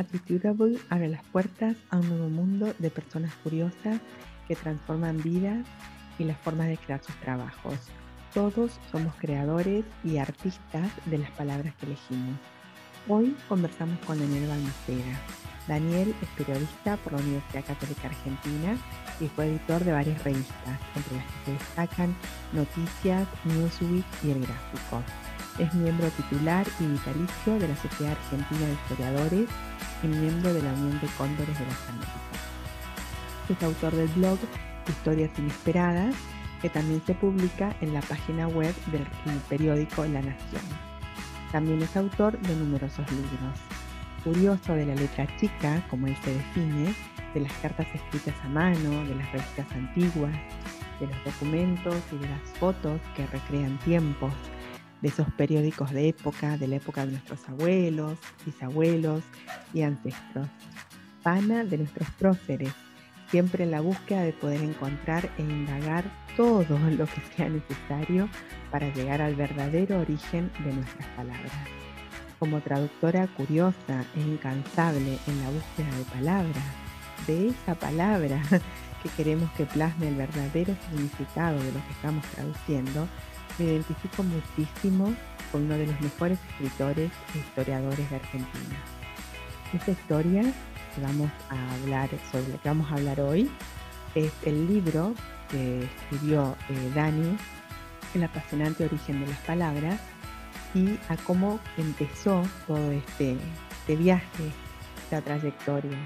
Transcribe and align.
Attitudable 0.00 0.78
abre 0.88 1.08
las 1.08 1.22
puertas 1.24 1.76
a 1.90 1.98
un 1.98 2.08
nuevo 2.08 2.30
mundo 2.30 2.72
de 2.78 2.88
personas 2.88 3.34
curiosas 3.44 4.00
que 4.48 4.56
transforman 4.56 5.22
vidas 5.22 5.66
y 6.18 6.24
las 6.24 6.38
formas 6.38 6.68
de 6.68 6.78
crear 6.78 7.04
sus 7.04 7.14
trabajos. 7.16 7.74
Todos 8.32 8.80
somos 8.90 9.14
creadores 9.16 9.84
y 10.02 10.16
artistas 10.16 10.90
de 11.04 11.18
las 11.18 11.30
palabras 11.32 11.74
que 11.74 11.84
elegimos. 11.84 12.38
Hoy 13.08 13.36
conversamos 13.46 13.98
con 14.06 14.18
Daniel 14.18 14.48
Balmaceda. 14.48 15.20
Daniel 15.68 16.14
es 16.22 16.28
periodista 16.30 16.96
por 16.96 17.12
la 17.12 17.18
Universidad 17.18 17.66
Católica 17.66 18.08
Argentina 18.08 18.78
y 19.20 19.26
fue 19.26 19.48
editor 19.48 19.84
de 19.84 19.92
varias 19.92 20.24
revistas, 20.24 20.80
entre 20.96 21.16
las 21.16 21.26
que 21.26 21.44
se 21.44 21.52
destacan 21.52 22.16
Noticias, 22.54 23.28
Newsweek 23.44 24.06
y 24.24 24.30
El 24.30 24.46
Gráfico. 24.46 25.02
Es 25.58 25.74
miembro 25.74 26.08
titular 26.10 26.66
y 26.78 26.86
vitalicio 26.86 27.58
de 27.58 27.68
la 27.68 27.76
Sociedad 27.76 28.12
Argentina 28.12 28.66
de 28.66 28.72
Historiadores 28.72 29.48
y 30.02 30.06
miembro 30.06 30.54
de 30.54 30.62
la 30.62 30.72
Unión 30.72 30.98
de 31.00 31.06
Cóndores 31.18 31.58
de 31.58 31.66
las 31.66 31.88
Américas. 31.88 32.14
Es 33.48 33.62
autor 33.62 33.94
del 33.94 34.08
blog 34.08 34.38
Historias 34.88 35.30
Inesperadas, 35.38 36.14
que 36.62 36.70
también 36.70 37.02
se 37.06 37.14
publica 37.14 37.74
en 37.80 37.92
la 37.92 38.00
página 38.00 38.48
web 38.48 38.74
del 38.86 39.06
periódico 39.48 40.04
La 40.04 40.22
Nación. 40.22 40.62
También 41.52 41.82
es 41.82 41.96
autor 41.96 42.38
de 42.38 42.56
numerosos 42.56 43.10
libros. 43.10 43.58
Curioso 44.24 44.74
de 44.74 44.86
la 44.86 44.94
letra 44.94 45.26
chica, 45.38 45.84
como 45.90 46.06
él 46.06 46.16
se 46.22 46.34
define, 46.34 46.94
de 47.34 47.40
las 47.40 47.52
cartas 47.54 47.86
escritas 47.94 48.34
a 48.44 48.48
mano, 48.48 49.04
de 49.04 49.14
las 49.14 49.30
revistas 49.32 49.66
antiguas, 49.72 50.32
de 51.00 51.06
los 51.06 51.24
documentos 51.24 51.96
y 52.12 52.16
de 52.18 52.28
las 52.28 52.42
fotos 52.58 53.00
que 53.16 53.26
recrean 53.26 53.78
tiempos, 53.78 54.32
de 55.02 55.08
esos 55.08 55.26
periódicos 55.34 55.90
de 55.90 56.08
época, 56.08 56.56
de 56.56 56.68
la 56.68 56.76
época 56.76 57.04
de 57.04 57.12
nuestros 57.12 57.48
abuelos, 57.48 58.18
bisabuelos 58.44 59.22
y 59.72 59.82
ancestros. 59.82 60.48
Pana 61.22 61.64
de 61.64 61.78
nuestros 61.78 62.10
próceres, 62.12 62.72
siempre 63.30 63.64
en 63.64 63.70
la 63.70 63.80
búsqueda 63.80 64.22
de 64.22 64.32
poder 64.32 64.62
encontrar 64.62 65.30
e 65.38 65.42
indagar 65.42 66.04
todo 66.36 66.78
lo 66.78 67.06
que 67.06 67.20
sea 67.36 67.48
necesario 67.48 68.28
para 68.70 68.92
llegar 68.94 69.20
al 69.20 69.34
verdadero 69.34 70.00
origen 70.00 70.50
de 70.64 70.72
nuestras 70.72 71.06
palabras. 71.08 71.52
Como 72.38 72.60
traductora 72.60 73.26
curiosa 73.28 74.04
e 74.16 74.20
incansable 74.20 75.18
en 75.26 75.42
la 75.42 75.50
búsqueda 75.50 75.98
de 75.98 76.04
palabras, 76.04 76.64
de 77.26 77.48
esa 77.48 77.74
palabra 77.74 78.40
que 79.02 79.08
queremos 79.16 79.50
que 79.52 79.66
plasme 79.66 80.08
el 80.08 80.14
verdadero 80.14 80.74
significado 80.88 81.58
de 81.58 81.72
lo 81.72 81.86
que 81.86 81.92
estamos 81.92 82.24
traduciendo, 82.26 83.08
me 83.60 83.66
identifico 83.66 84.22
muchísimo 84.22 85.14
con 85.52 85.64
uno 85.64 85.76
de 85.76 85.86
los 85.86 86.00
mejores 86.00 86.38
escritores 86.50 87.10
e 87.34 87.38
historiadores 87.38 88.08
de 88.10 88.16
Argentina. 88.16 88.76
Esta 89.72 89.90
historia 89.90 90.42
que 90.94 91.00
vamos 91.02 91.30
a 91.50 91.74
hablar, 91.74 92.08
sobre 92.32 92.48
lo 92.48 92.60
que 92.60 92.68
vamos 92.68 92.90
a 92.90 92.94
hablar 92.94 93.20
hoy, 93.20 93.50
es 94.14 94.32
el 94.44 94.66
libro 94.66 95.14
que 95.50 95.84
escribió 95.84 96.56
eh, 96.68 96.92
Dani, 96.94 97.36
El 98.14 98.24
apasionante 98.24 98.84
origen 98.84 99.20
de 99.20 99.28
las 99.28 99.38
palabras, 99.40 100.00
y 100.74 100.98
a 101.08 101.16
cómo 101.16 101.60
empezó 101.76 102.42
todo 102.66 102.90
este, 102.92 103.36
este 103.80 103.96
viaje, 103.96 104.52
esta 105.02 105.20
trayectoria. 105.20 105.98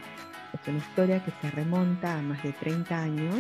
Es 0.52 0.69
una 0.69 0.78
historia 0.78 1.25
que 1.25 1.32
se 1.41 1.50
remonta 1.50 2.19
a 2.19 2.22
más 2.22 2.42
de 2.42 2.52
30 2.52 2.98
años 2.98 3.36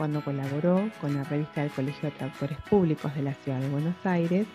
cuando 0.00 0.24
colaboró 0.24 0.88
con 0.98 1.12
la 1.12 1.24
revista 1.24 1.60
del 1.60 1.70
Colegio 1.72 2.08
de 2.08 2.16
Traductores 2.16 2.56
Públicos 2.70 3.14
de 3.14 3.20
la 3.20 3.34
Ciudad 3.34 3.60
de 3.60 3.68
Buenos 3.68 4.06
Aires, 4.06 4.46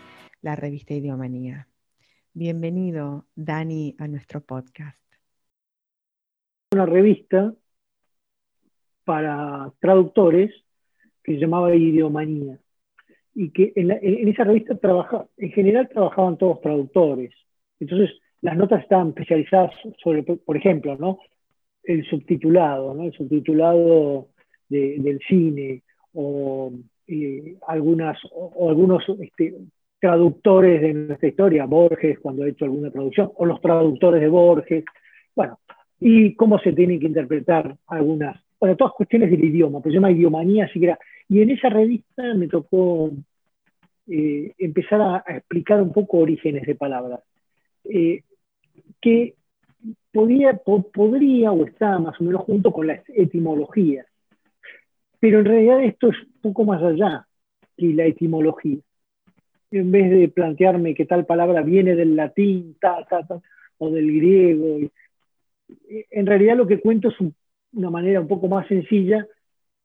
la 0.41 0.55
revista 0.55 0.95
Idiomanía. 0.95 1.67
Bienvenido, 2.33 3.27
Dani, 3.35 3.95
a 3.99 4.07
nuestro 4.07 4.41
podcast. 4.41 4.97
Una 6.71 6.87
revista 6.87 7.53
para 9.03 9.71
traductores 9.79 10.51
que 11.23 11.33
se 11.33 11.39
llamaba 11.39 11.75
Idiomanía 11.75 12.57
y 13.35 13.51
que 13.51 13.71
en, 13.75 13.91
esa 14.27 14.45
revista 14.45 14.75
trabaja, 14.79 15.27
en 15.37 15.51
general 15.51 15.87
trabajaban 15.89 16.39
todos 16.39 16.59
traductores. 16.61 17.35
Entonces, 17.79 18.17
las 18.41 18.57
notas 18.57 18.81
estaban 18.81 19.09
especializadas 19.09 19.75
sobre, 20.01 20.23
por 20.23 20.57
ejemplo, 20.57 20.97
¿no? 20.97 21.19
el 21.83 22.03
subtitulado, 22.09 22.95
¿no? 22.95 23.03
el 23.03 23.13
subtitulado 23.13 24.29
del 24.69 25.19
cine 25.27 25.83
o 26.13 26.71
eh, 27.07 27.55
algunas 27.67 28.17
o, 28.31 28.69
algunos 28.69 29.03
este, 29.19 29.55
traductores 29.99 30.81
de 30.81 30.93
nuestra 30.93 31.29
historia, 31.29 31.65
Borges 31.65 32.19
cuando 32.19 32.43
ha 32.43 32.49
hecho 32.49 32.65
alguna 32.65 32.91
traducción, 32.91 33.31
o 33.35 33.45
los 33.45 33.61
traductores 33.61 34.21
de 34.21 34.27
Borges, 34.27 34.83
bueno, 35.35 35.59
y 35.99 36.35
cómo 36.35 36.59
se 36.59 36.73
tienen 36.73 36.99
que 36.99 37.07
interpretar 37.07 37.75
algunas, 37.87 38.39
bueno, 38.59 38.75
todas 38.75 38.93
cuestiones 38.93 39.31
del 39.31 39.43
idioma, 39.43 39.81
pues 39.81 39.93
se 39.93 39.97
llama 39.97 40.11
idiomanía, 40.11 40.65
así 40.65 40.79
que 40.79 40.85
era, 40.85 40.99
y 41.29 41.41
en 41.41 41.49
esa 41.49 41.69
revista 41.69 42.33
me 42.35 42.47
tocó 42.47 43.11
eh, 44.07 44.53
empezar 44.57 45.01
a, 45.01 45.23
explicar 45.27 45.81
un 45.81 45.91
poco 45.91 46.19
orígenes 46.19 46.65
de 46.65 46.75
palabras, 46.75 47.21
eh, 47.85 48.21
que 49.01 49.35
podía, 50.11 50.53
podría 50.57 51.51
o 51.51 51.65
está 51.65 51.99
más 51.99 52.19
o 52.19 52.23
menos 52.23 52.41
junto 52.41 52.71
con 52.71 52.87
las 52.87 53.01
etimologías. 53.09 54.05
Pero 55.25 55.39
en 55.39 55.45
realidad 55.45 55.83
esto 55.83 56.09
es 56.09 56.17
un 56.21 56.53
poco 56.53 56.65
más 56.65 56.83
allá 56.83 57.25
que 57.75 57.87
la 57.95 58.05
etimología. 58.05 58.77
En 59.71 59.91
vez 59.91 60.11
de 60.11 60.27
plantearme 60.27 60.93
que 60.93 61.07
tal 61.07 61.25
palabra 61.25 61.63
viene 61.63 61.95
del 61.95 62.15
latín, 62.15 62.77
ta, 62.79 63.03
ta, 63.09 63.25
ta, 63.25 63.41
o 63.79 63.89
del 63.89 64.05
griego, 64.05 64.87
en 66.11 66.25
realidad 66.27 66.55
lo 66.55 66.67
que 66.67 66.79
cuento 66.79 67.07
es 67.07 67.15
una 67.73 67.89
manera 67.89 68.21
un 68.21 68.27
poco 68.27 68.47
más 68.47 68.67
sencilla, 68.67 69.25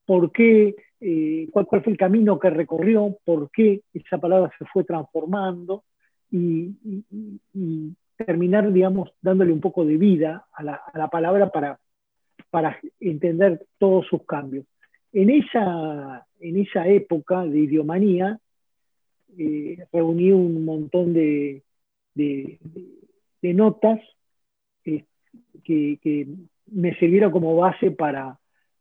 por 0.05 0.31
qué, 0.31 0.77
eh, 1.01 1.49
cuál, 1.51 1.67
fue 1.71 1.81
el 1.87 1.97
camino 1.97 2.39
que 2.39 2.51
recorrió, 2.51 3.17
por 3.25 3.51
qué 3.51 3.81
esa 3.95 4.19
palabra 4.19 4.53
se 4.59 4.67
fue 4.67 4.85
transformando 4.85 5.85
y, 6.31 6.75
terminar, 8.15 8.71
digamos, 8.71 9.11
dándole 9.23 9.55
un 9.55 9.61
poco 9.61 9.87
de 9.87 9.97
vida 9.97 10.45
a 10.53 10.63
la, 10.63 11.09
palabra 11.11 11.51
para, 11.51 11.81
para 12.51 12.79
entender 13.01 13.65
todos 13.79 14.07
sus 14.07 14.23
cambios. 14.27 14.67
En 15.13 15.31
esa, 15.31 16.27
en 16.41 16.57
esa 16.59 16.87
época 16.89 17.45
de 17.45 17.59
idiomanía, 17.59 18.39
eh, 19.39 19.85
reuní 19.93 20.33
un 20.33 20.65
montón 20.65 21.13
de, 21.13 21.63
notas 23.43 24.01
eh, 24.85 25.05
que, 25.65 26.29
me 26.73 26.95
sirvieron 26.99 27.33
como 27.33 27.57
base 27.57 27.91
para, 27.91 28.39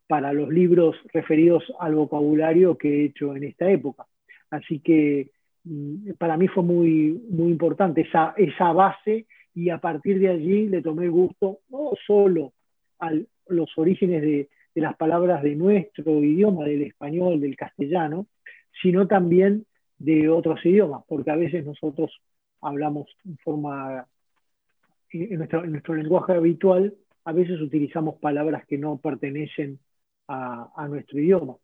para 0.07 0.31
los 0.31 0.49
libros 0.49 0.95
referidos 1.11 1.63
al 1.79 1.95
vocabulario 1.95 2.77
que 2.77 2.89
he 2.89 3.05
hecho 3.05 3.35
en 3.35 3.45
esta 3.45 3.69
época. 3.71 4.05
Así 4.51 4.79
que 4.79 5.31
mm, 5.63 6.11
para 6.19 6.37
mí 6.37 6.47
fue 6.47 6.61
muy, 6.61 7.19
muy 7.29 7.51
importante 7.51 8.01
esa, 8.01 8.35
esa 8.37 8.71
base 8.71 9.25
y 9.55 9.69
a 9.69 9.79
partir 9.79 10.19
de 10.19 10.29
allí 10.29 10.67
le 10.67 10.83
tomé 10.83 11.07
gusto 11.07 11.59
no 11.69 11.93
solo 12.05 12.53
a 12.99 13.11
los 13.47 13.75
orígenes 13.77 14.21
de, 14.21 14.49
de 14.79 14.85
las 14.85 14.95
palabras 14.95 15.43
de 15.43 15.55
nuestro 15.55 16.23
idioma, 16.23 16.63
del 16.63 16.83
español, 16.83 17.41
del 17.41 17.57
castellano, 17.57 18.27
sino 18.81 19.07
también 19.07 19.65
de 19.97 20.29
otros 20.29 20.65
idiomas, 20.65 21.03
porque 21.05 21.31
a 21.31 21.35
veces 21.35 21.65
nosotros 21.65 22.21
hablamos 22.61 23.07
en 23.25 23.37
forma, 23.39 24.07
en 25.11 25.37
nuestro, 25.37 25.65
nuestro 25.65 25.95
lenguaje 25.95 26.33
habitual, 26.33 26.95
a 27.25 27.33
veces 27.33 27.59
utilizamos 27.59 28.15
palabras 28.19 28.65
que 28.67 28.77
no 28.77 28.97
pertenecen 28.97 29.79
a, 30.29 30.87
nuestro 30.87 31.19
idioma. 31.19 31.57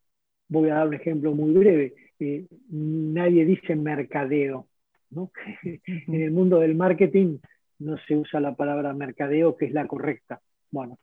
Voy 0.49 0.69
a 0.69 0.75
dar 0.75 0.87
un 0.89 0.95
ejemplo 0.95 1.33
muy 1.33 1.53
breve. 1.53 1.93
Eh, 2.19 2.45
nadie 2.69 3.45
dice 3.45 3.75
mercadeo. 3.75 4.68
¿no? 5.11 5.31
en 5.63 6.21
el 6.21 6.31
mundo 6.31 6.59
del 6.59 6.75
marketing 6.75 7.38
no 7.79 7.97
se 8.07 8.18
usa 8.18 8.41
la 8.41 8.56
palabra 8.56 8.94
mercadeo, 8.94 9.56
que 9.56 9.65
es 9.68 9.71
la 9.71 9.88
correcta. 9.88 10.41
Bueno, 10.69 11.00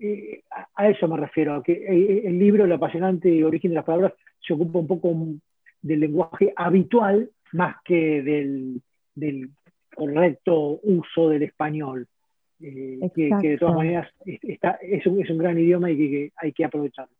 eh, 0.00 0.42
a 0.74 0.88
eso 0.88 1.08
me 1.08 1.16
refiero, 1.16 1.62
que 1.62 1.72
eh, 1.72 2.22
el 2.26 2.38
libro, 2.38 2.64
El 2.64 2.72
apasionante 2.72 3.44
origen 3.44 3.70
de 3.70 3.76
las 3.76 3.84
palabras, 3.84 4.12
se 4.40 4.52
ocupa 4.52 4.78
un 4.78 4.86
poco 4.86 5.14
del 5.82 6.00
lenguaje 6.00 6.52
habitual 6.56 7.30
más 7.52 7.76
que 7.84 8.22
del, 8.22 9.50
correcto 9.94 10.80
uso 10.82 11.28
del 11.28 11.44
español, 11.44 12.06
eh, 12.60 12.98
que, 13.14 13.30
de 13.30 13.58
todas 13.58 13.76
maneras 13.76 14.10
está, 14.24 14.78
es, 14.82 15.06
un, 15.06 15.22
es, 15.22 15.30
un, 15.30 15.38
gran 15.38 15.58
idioma 15.58 15.90
y 15.90 15.96
que, 15.96 16.32
hay 16.36 16.52
que 16.52 16.64
aprovecharlo. 16.64 17.14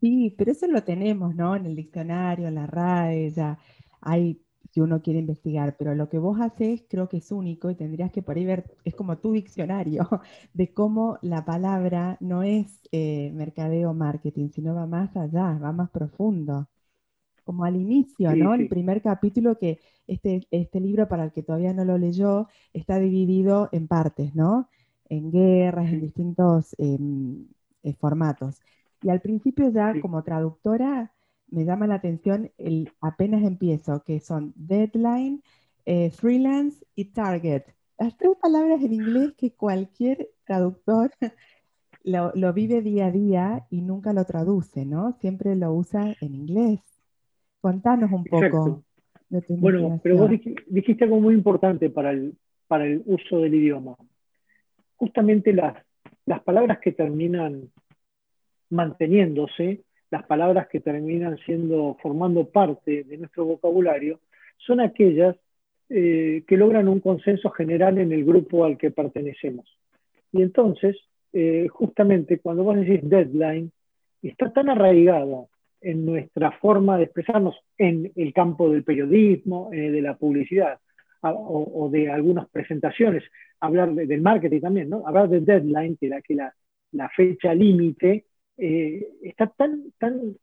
Sí, 0.00 0.34
pero 0.36 0.52
eso 0.52 0.66
lo 0.68 0.82
tenemos, 0.82 1.34
¿no? 1.34 1.56
En 1.56 1.66
el 1.66 1.74
diccionario, 1.74 2.48
en 2.48 2.54
la 2.56 2.66
RAE, 2.66 3.30
ya 3.30 3.58
hay 4.00 4.38
si 4.78 4.82
uno 4.82 5.02
quiere 5.02 5.18
investigar, 5.18 5.76
pero 5.76 5.94
lo 5.96 6.08
que 6.08 6.18
vos 6.18 6.40
haces 6.40 6.84
creo 6.88 7.08
que 7.08 7.16
es 7.16 7.32
único 7.32 7.68
y 7.70 7.74
tendrías 7.74 8.12
que 8.12 8.22
por 8.22 8.36
ahí 8.36 8.44
ver, 8.44 8.76
es 8.84 8.94
como 8.94 9.18
tu 9.18 9.32
diccionario, 9.32 10.08
de 10.54 10.72
cómo 10.72 11.18
la 11.22 11.44
palabra 11.44 12.16
no 12.20 12.44
es 12.44 12.80
eh, 12.92 13.32
mercadeo 13.34 13.92
marketing, 13.92 14.50
sino 14.50 14.74
va 14.74 14.86
más 14.86 15.16
allá, 15.16 15.58
va 15.58 15.72
más 15.72 15.90
profundo. 15.90 16.68
Como 17.44 17.64
al 17.64 17.76
inicio, 17.76 18.36
¿no? 18.36 18.54
El 18.54 18.68
primer 18.68 19.00
capítulo 19.02 19.58
que 19.58 19.80
este, 20.06 20.46
este 20.50 20.80
libro, 20.80 21.08
para 21.08 21.24
el 21.24 21.32
que 21.32 21.42
todavía 21.42 21.72
no 21.72 21.84
lo 21.84 21.96
leyó, 21.96 22.46
está 22.74 22.98
dividido 22.98 23.70
en 23.72 23.88
partes, 23.88 24.34
¿no? 24.34 24.68
en 25.08 25.30
guerras, 25.30 25.90
en 25.90 26.00
distintos 26.00 26.74
em, 26.78 27.46
eh, 27.82 27.94
formatos. 27.94 28.60
Y 29.02 29.10
al 29.10 29.20
principio 29.20 29.70
ya 29.70 29.98
como 30.00 30.22
traductora 30.22 31.12
me 31.50 31.64
llama 31.64 31.86
la 31.86 31.96
atención 31.96 32.50
el 32.58 32.90
apenas 33.00 33.42
empiezo, 33.42 34.02
que 34.04 34.20
son 34.20 34.52
deadline, 34.56 35.42
eh, 35.84 36.10
freelance 36.10 36.84
y 36.94 37.06
target. 37.06 37.62
Las 37.98 38.16
tres 38.16 38.36
palabras 38.40 38.82
en 38.82 38.92
inglés 38.92 39.32
que 39.36 39.52
cualquier 39.52 40.28
traductor 40.44 41.10
lo, 42.04 42.52
vive 42.52 42.82
día 42.82 43.06
a 43.06 43.10
día 43.10 43.66
y 43.70 43.82
nunca 43.82 44.12
lo 44.12 44.24
traduce, 44.24 44.84
¿no? 44.84 45.12
Siempre 45.20 45.56
lo 45.56 45.72
usa 45.72 46.14
en 46.20 46.34
inglés. 46.34 46.80
Contanos 47.60 48.12
un 48.12 48.24
poco. 48.24 48.84
De 49.28 49.42
tu 49.42 49.56
bueno, 49.56 50.00
pero 50.02 50.16
vos 50.16 50.30
dijiste 50.68 51.04
algo 51.04 51.20
muy 51.20 51.34
importante 51.34 51.90
para 51.90 52.12
el, 52.12 52.34
para 52.66 52.86
el 52.86 53.02
uso 53.04 53.40
del 53.40 53.54
idioma. 53.54 53.94
Justamente 54.96 55.52
las, 55.52 55.76
las 56.24 56.42
palabras 56.42 56.78
que 56.78 56.92
terminan 56.92 57.70
manteniéndose, 58.70 59.82
las 60.10 60.24
palabras 60.24 60.68
que 60.68 60.80
terminan 60.80 61.36
siendo, 61.38 61.96
formando 62.02 62.48
parte 62.48 63.04
de 63.04 63.18
nuestro 63.18 63.44
vocabulario, 63.44 64.20
son 64.58 64.80
aquellas 64.80 65.36
eh, 65.90 66.44
que 66.46 66.56
logran 66.56 66.88
un 66.88 67.00
consenso 67.00 67.50
general 67.50 67.98
en 67.98 68.12
el 68.12 68.24
grupo 68.24 68.64
al 68.64 68.76
que 68.76 68.90
pertenecemos. 68.90 69.66
Y 70.32 70.42
entonces, 70.42 70.96
eh, 71.32 71.66
justamente 71.70 72.38
cuando 72.40 72.64
vos 72.64 72.76
decís 72.76 73.00
deadline, 73.02 73.70
está 74.22 74.52
tan 74.52 74.68
arraigado 74.68 75.48
en 75.80 76.04
nuestra 76.04 76.52
forma 76.52 76.98
de 76.98 77.04
expresarnos 77.04 77.56
en 77.76 78.12
el 78.16 78.32
campo 78.32 78.68
del 78.70 78.84
periodismo, 78.84 79.70
eh, 79.72 79.90
de 79.90 80.02
la 80.02 80.16
publicidad 80.16 80.78
o, 81.20 81.88
de 81.90 82.10
algunas 82.10 82.48
presentaciones, 82.48 83.24
hablar 83.58 83.92
del 83.92 84.20
marketing 84.20 84.60
también, 84.60 84.88
¿no? 84.88 85.04
Hablar 85.06 85.28
de 85.28 85.40
deadline, 85.40 85.96
que 85.96 86.08
la, 86.08 86.22
que 86.22 86.34
la, 86.34 87.08
fecha 87.08 87.52
límite, 87.54 88.26
eh, 88.58 89.08
está 89.22 89.46
tan, 89.46 89.92
tan 89.98 90.36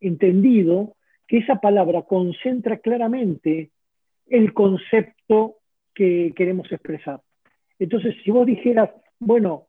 entendido 0.00 0.94
que 1.26 1.38
esa 1.38 1.56
palabra 1.56 2.02
concentra 2.02 2.78
claramente 2.78 3.70
el 4.28 4.52
concepto 4.54 5.56
que 5.94 6.32
queremos 6.34 6.70
expresar. 6.72 7.20
Entonces, 7.78 8.14
si 8.24 8.30
vos 8.30 8.46
dijeras, 8.46 8.90
bueno, 9.18 9.66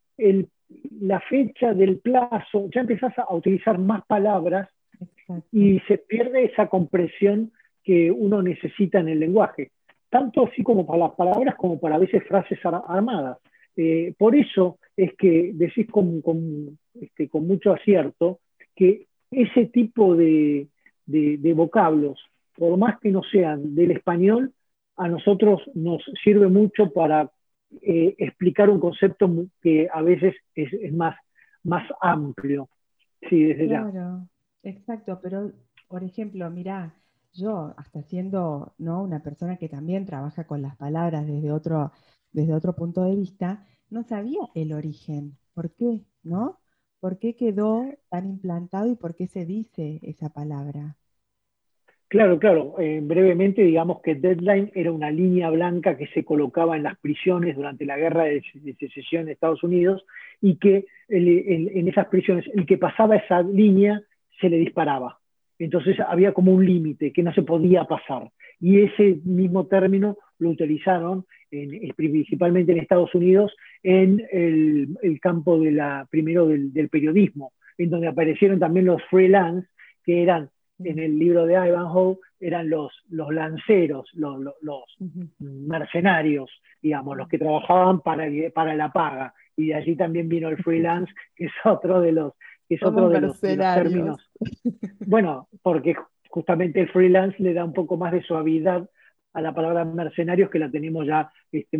la 1.02 1.20
fecha 1.22 1.74
del 1.74 2.00
plazo, 2.00 2.70
ya 2.74 2.82
empezás 2.82 3.18
a 3.18 3.34
utilizar 3.34 3.78
más 3.78 4.06
palabras 4.06 4.70
y 5.52 5.80
se 5.82 5.98
pierde 5.98 6.46
esa 6.46 6.68
compresión 6.68 7.52
que 7.84 8.12
uno 8.12 8.42
necesita 8.42 9.00
en 9.00 9.10
el 9.10 9.20
lenguaje, 9.20 9.72
tanto 10.10 10.48
así 10.48 10.64
como 10.64 10.86
para 10.86 11.00
las 11.00 11.12
palabras 11.12 11.56
como 11.56 11.80
para 11.80 11.96
a 11.96 12.00
veces 12.00 12.24
frases 12.28 12.60
armadas. 12.64 13.38
Eh, 13.76 14.14
por 14.18 14.36
eso 14.36 14.80
es 14.96 15.14
que 15.16 15.52
decís 15.54 15.88
con, 15.90 16.78
este, 16.94 17.30
mucho 17.34 17.72
acierto 17.72 18.40
que 18.76 19.08
ese 19.32 19.66
tipo 19.66 20.16
de, 20.16 20.68
vocablos, 21.56 22.20
por 22.56 22.78
más 22.78 23.00
que 23.00 23.12
no 23.12 23.22
sean 23.24 23.76
del 23.76 23.92
español, 23.92 24.54
a 24.98 25.08
nosotros 25.08 25.62
nos 25.76 26.04
sirve 26.24 26.48
mucho 26.48 26.92
para 26.92 27.32
eh, 27.82 28.16
explicar 28.18 28.70
un 28.70 28.80
concepto 28.80 29.30
que 29.62 29.88
a 29.92 30.02
veces 30.02 30.36
es, 30.56 30.94
más, 30.94 31.16
más 31.64 31.88
amplio. 32.02 32.68
Sí, 33.30 33.44
desde 33.44 33.68
claro, 33.68 34.28
exacto, 34.64 35.20
pero 35.22 35.52
por 35.88 36.04
ejemplo, 36.04 36.50
mira, 36.50 36.94
yo 37.34 37.74
hasta 37.78 38.02
siendo 38.04 38.74
¿no? 38.78 39.04
una 39.04 39.22
persona 39.22 39.58
que 39.58 39.70
también 39.70 40.06
trabaja 40.06 40.46
con 40.46 40.62
las 40.62 40.76
palabras 40.76 41.26
desde 41.26 41.52
otro, 41.52 41.92
desde 42.32 42.54
otro 42.54 42.76
punto 42.76 43.04
de 43.04 43.16
vista, 43.16 43.66
no 43.90 44.04
sabía 44.04 44.42
el 44.56 44.74
origen. 44.74 45.38
¿Por 45.54 45.74
qué? 45.76 46.02
¿No? 46.24 46.60
¿Por 47.00 47.20
qué 47.20 47.36
quedó 47.36 47.86
tan 48.10 48.28
implantado 48.28 48.92
y 48.92 48.96
por 48.96 49.16
qué 49.16 49.28
se 49.28 49.46
dice 49.46 50.00
esa 50.04 50.30
palabra? 50.30 50.98
Claro, 52.10 52.40
claro. 52.40 52.76
Eh, 52.80 53.02
brevemente, 53.04 53.62
digamos 53.62 54.02
que 54.02 54.16
deadline 54.16 54.72
era 54.74 54.92
una 54.92 55.12
línea 55.12 55.50
blanca 55.52 55.96
que 55.96 56.08
se 56.08 56.26
colocaba 56.26 56.76
en 56.76 56.84
las 56.84 56.98
prisiones 57.00 57.56
durante 57.56 57.86
la 57.86 57.98
guerra 57.98 58.24
de, 58.24 58.42
secesión 58.80 59.26
de 59.26 59.34
Estados 59.34 59.64
Unidos 59.64 60.04
y 60.42 60.58
que 60.58 60.88
en 61.08 61.88
esas 61.88 62.08
prisiones 62.08 62.46
el 62.54 62.66
que 62.66 62.78
pasaba 62.78 63.16
esa 63.16 63.44
línea 63.44 64.02
se 64.42 64.50
le 64.50 64.58
disparaba. 64.58 65.20
Entonces 65.60 65.98
había 66.00 66.34
como 66.34 66.54
un 66.54 66.66
límite 66.66 67.12
que 67.12 67.22
no 67.22 67.34
se 67.34 67.44
podía 67.44 67.84
pasar. 67.84 68.32
Y 68.60 68.82
ese 68.82 69.20
mismo 69.24 69.68
término 69.68 70.18
lo 70.40 70.50
utilizaron 70.50 71.26
principalmente 71.96 72.72
en 72.72 72.80
Estados 72.80 73.14
Unidos 73.16 73.56
en 73.84 74.26
el, 74.32 75.20
campo 75.22 75.60
de 75.60 75.72
la, 75.72 76.08
primero 76.10 76.48
del, 76.48 76.74
del 76.74 76.90
periodismo, 76.90 77.54
en 77.78 77.90
donde 77.90 78.08
aparecieron 78.08 78.60
también 78.60 78.86
los 78.86 79.02
freelance, 79.10 79.68
que 80.04 80.24
eran 80.24 80.50
en 80.80 81.00
el 81.00 81.20
libro 81.20 81.46
de 81.46 81.54
Ivanhoe 81.54 82.18
eran 82.40 82.70
los, 82.70 82.94
los 83.10 83.34
lanceros, 83.34 84.10
los, 84.14 84.40
los, 84.62 84.84
mercenarios, 85.40 86.50
digamos, 86.82 87.18
los 87.18 87.28
que 87.28 87.38
trabajaban 87.38 88.02
para, 88.02 88.26
para 88.54 88.76
la 88.76 88.92
paga. 88.92 89.34
Y 89.58 89.68
de 89.68 89.76
allí 89.76 89.96
también 89.96 90.30
vino 90.30 90.48
el 90.48 90.58
freelance, 90.64 91.12
que 91.36 91.46
es 91.46 91.52
otro 91.66 92.02
de 92.02 92.14
los, 92.14 92.34
que 92.68 92.76
es 92.76 92.84
otro 92.84 93.10
de 93.10 93.22
los, 93.22 93.40
términos. 93.42 94.32
Bueno, 95.06 95.50
porque 95.62 95.96
justamente 96.30 96.80
el 96.80 96.90
freelance 96.90 97.42
le 97.42 97.54
da 97.54 97.66
un 97.66 97.74
poco 97.74 97.98
más 97.98 98.14
de 98.14 98.22
suavidad 98.22 98.90
a 99.34 99.42
la 99.42 99.54
palabra 99.54 99.86
mercenarios 99.86 100.50
que 100.50 100.60
la 100.60 100.70
tenemos 100.70 101.06
ya 101.06 101.32
este, 101.52 101.80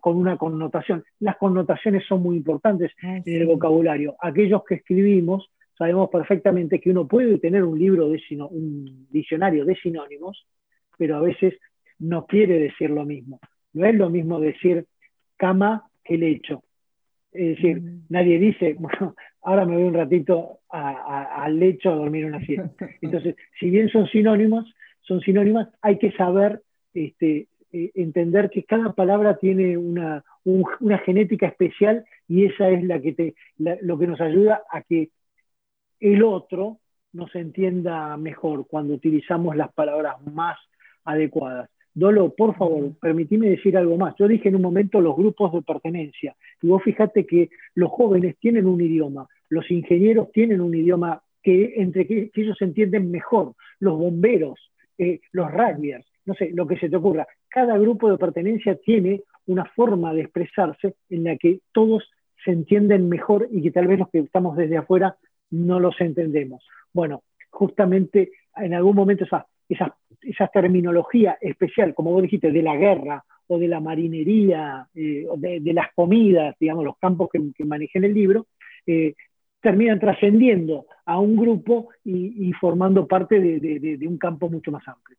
con 0.00 0.16
una 0.16 0.36
connotación. 0.36 1.02
Las 1.20 1.36
connotaciones 1.36 2.04
son 2.06 2.22
muy 2.22 2.36
importantes 2.36 2.92
ah, 3.02 3.20
en 3.24 3.40
el 3.40 3.46
vocabulario. 3.46 4.16
Aquellos 4.20 4.62
que 4.64 4.76
escribimos 4.76 5.50
sabemos 5.76 6.10
perfectamente 6.10 6.78
que 6.78 6.90
uno 6.90 7.08
puede 7.08 7.38
tener 7.38 7.64
un 7.64 7.78
libro, 7.78 8.10
de 8.10 8.20
un 8.50 9.06
diccionario 9.10 9.64
de 9.64 9.76
sinónimos, 9.76 10.46
pero 10.98 11.16
a 11.16 11.20
veces 11.20 11.54
no 11.98 12.26
quiere 12.26 12.58
decir 12.58 12.90
lo 12.90 13.06
mismo. 13.06 13.40
No 13.72 13.86
es 13.86 13.94
lo 13.94 14.10
mismo 14.10 14.40
decir 14.40 14.84
cama 15.38 15.88
que 16.04 16.18
lecho. 16.18 16.62
Es 17.32 17.56
decir, 17.56 17.80
mm. 17.80 18.02
nadie 18.10 18.38
dice, 18.38 18.74
bueno, 18.78 19.14
ahora 19.42 19.64
me 19.64 19.76
voy 19.76 19.84
un 19.84 19.94
ratito 19.94 20.58
al 20.68 21.58
lecho 21.58 21.90
a 21.90 21.96
dormir 21.96 22.26
una 22.26 22.44
siesta. 22.44 22.70
Entonces, 23.00 23.36
si 23.58 23.70
bien 23.70 23.88
son 23.88 24.06
sinónimos, 24.08 24.70
son 25.00 25.20
sinónimas, 25.20 25.68
hay 25.80 25.98
que 25.98 26.12
saber 26.12 26.60
este, 26.94 27.48
eh, 27.72 27.90
entender 27.94 28.50
que 28.50 28.64
cada 28.64 28.92
palabra 28.92 29.38
tiene 29.38 29.76
una, 29.78 30.24
una, 30.44 30.98
genética 30.98 31.46
especial 31.46 32.04
y 32.26 32.46
esa 32.46 32.68
es 32.70 32.82
la 32.84 33.00
que 33.00 33.12
te, 33.12 33.34
lo 33.58 33.98
que 33.98 34.06
nos 34.06 34.20
ayuda 34.20 34.62
a 34.70 34.82
que 34.82 35.10
el 36.00 36.22
otro 36.24 36.78
nos 37.12 37.34
entienda 37.34 38.16
mejor 38.16 38.66
cuando 38.66 38.94
utilizamos 38.94 39.56
las 39.56 39.72
palabras 39.72 40.16
más 40.26 40.58
adecuadas. 41.04 41.70
Dolo, 41.92 42.34
por 42.34 42.56
favor, 42.56 42.92
permitime 43.00 43.50
decir 43.50 43.76
algo 43.76 43.96
más. 43.96 44.14
Yo 44.18 44.28
dije 44.28 44.48
en 44.48 44.56
un 44.56 44.62
momento 44.62 45.00
los 45.00 45.16
grupos 45.16 45.52
de 45.52 45.62
pertenencia, 45.62 46.36
y 46.62 46.68
vos 46.68 46.82
fíjate 46.82 47.26
que 47.26 47.50
los 47.74 47.90
jóvenes 47.90 48.36
tienen 48.38 48.66
un 48.66 48.80
idioma, 48.80 49.28
los 49.48 49.70
ingenieros 49.70 50.30
tienen 50.32 50.60
un 50.60 50.74
idioma 50.74 51.22
que 51.42 51.74
entre 51.76 52.06
que, 52.06 52.30
ellos 52.34 52.60
entienden 52.62 53.10
mejor, 53.10 53.54
los 53.80 53.98
bomberos, 53.98 54.72
eh, 54.98 55.20
los 55.32 55.50
rugbyers, 55.50 56.09
no 56.24 56.34
sé, 56.34 56.50
lo 56.54 56.66
que 56.66 56.78
se 56.78 56.88
te 56.88 56.96
ocurra. 56.96 57.26
Cada 57.48 57.76
grupo 57.78 58.10
de 58.10 58.18
pertenencia 58.18 58.76
tiene 58.76 59.22
una 59.46 59.64
forma 59.64 60.12
de 60.12 60.22
expresarse 60.22 60.94
en 61.08 61.24
la 61.24 61.36
que 61.36 61.60
todos 61.72 62.08
se 62.44 62.52
entienden 62.52 63.08
mejor 63.08 63.48
y 63.50 63.62
que 63.62 63.70
tal 63.70 63.86
vez 63.86 63.98
los 63.98 64.08
que 64.10 64.20
estamos 64.20 64.56
desde 64.56 64.78
afuera 64.78 65.16
no 65.50 65.80
los 65.80 66.00
entendemos. 66.00 66.66
Bueno, 66.92 67.22
justamente 67.50 68.32
en 68.56 68.74
algún 68.74 68.96
momento 68.96 69.24
esa, 69.24 69.46
esa, 69.68 69.94
esa 70.22 70.46
terminología 70.48 71.38
especial, 71.40 71.94
como 71.94 72.12
vos 72.12 72.22
dijiste, 72.22 72.50
de 72.50 72.62
la 72.62 72.76
guerra 72.76 73.24
o 73.48 73.58
de 73.58 73.68
la 73.68 73.80
marinería, 73.80 74.86
eh, 74.94 75.26
o 75.28 75.36
de, 75.36 75.60
las 75.72 75.92
comidas, 75.94 76.54
digamos, 76.60 76.84
los 76.84 76.96
campos 76.98 77.28
que, 77.32 77.40
que 77.54 77.64
manejé 77.64 77.98
en 77.98 78.04
el 78.04 78.14
libro, 78.14 78.46
eh, 78.86 79.14
terminan 79.60 80.00
trascendiendo 80.00 80.86
a 81.04 81.18
un 81.18 81.36
grupo 81.36 81.90
y, 82.04 82.52
formando 82.54 83.06
parte 83.06 83.40
de, 83.40 84.08
un 84.08 84.18
campo 84.18 84.48
mucho 84.48 84.70
más 84.70 84.86
amplio. 84.88 85.16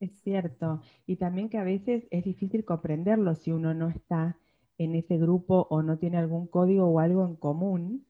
Es 0.00 0.12
cierto, 0.22 0.82
y 1.06 1.16
también 1.16 1.48
que 1.48 1.56
a 1.56 1.64
veces 1.64 2.06
es 2.10 2.24
difícil 2.24 2.64
comprenderlo 2.64 3.34
si 3.34 3.50
uno 3.50 3.72
no 3.72 3.88
está 3.88 4.36
en 4.76 4.94
ese 4.94 5.16
grupo 5.16 5.66
o 5.70 5.82
no 5.82 5.96
tiene 5.96 6.18
algún 6.18 6.46
código 6.46 6.86
o 6.86 7.00
algo 7.00 7.24
en 7.24 7.36
común, 7.36 8.04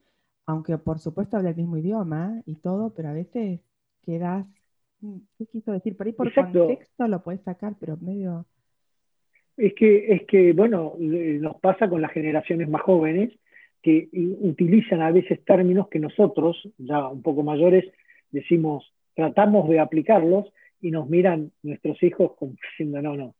aunque 0.47 0.79
por 0.79 0.99
supuesto 0.99 1.37
habla 1.37 1.51
el 1.51 1.57
mismo 1.57 1.77
idioma 1.77 2.43
y 2.45 2.57
todo, 2.57 2.93
pero 2.95 3.11
a 3.11 3.13
veces 3.13 3.61
quedas, 4.03 4.47
mm, 5.01 5.17
¿qué 5.39 5.47
quiso 5.47 5.71
decir? 5.73 5.97
Por 5.97 6.09
ahí 6.09 6.13
por 6.13 6.35
contexto 6.35 7.07
lo 7.07 7.23
puedes 7.23 7.43
sacar, 7.43 7.75
pero 7.79 7.97
medio... 7.99 8.47
Es 9.57 9.73
que, 9.75 10.13
es 10.13 10.27
que, 10.27 10.53
bueno, 10.53 10.95
nos 10.99 11.57
pasa 11.61 11.89
con 11.89 12.03
las 12.03 12.13
generaciones 12.13 12.69
más 12.69 12.83
jóvenes 12.83 13.33
que 13.81 14.09
utilizan 14.13 15.01
a 15.01 15.13
veces 15.13 15.43
términos 15.45 15.89
que 15.89 15.99
nosotros, 15.99 16.69
ya 16.77 17.09
un 17.09 17.23
poco 17.23 17.43
mayores, 17.43 17.85
decimos, 18.31 18.93
tratamos 19.15 19.69
de 19.69 19.79
aplicarlos 19.79 20.53
y 20.81 20.91
nos 20.91 21.09
miran 21.09 21.51
nuestros 21.63 22.03
hijos 22.03 22.33
como 22.39 22.53
diciendo, 22.71 23.03
no, 23.03 23.17
no, 23.17 23.35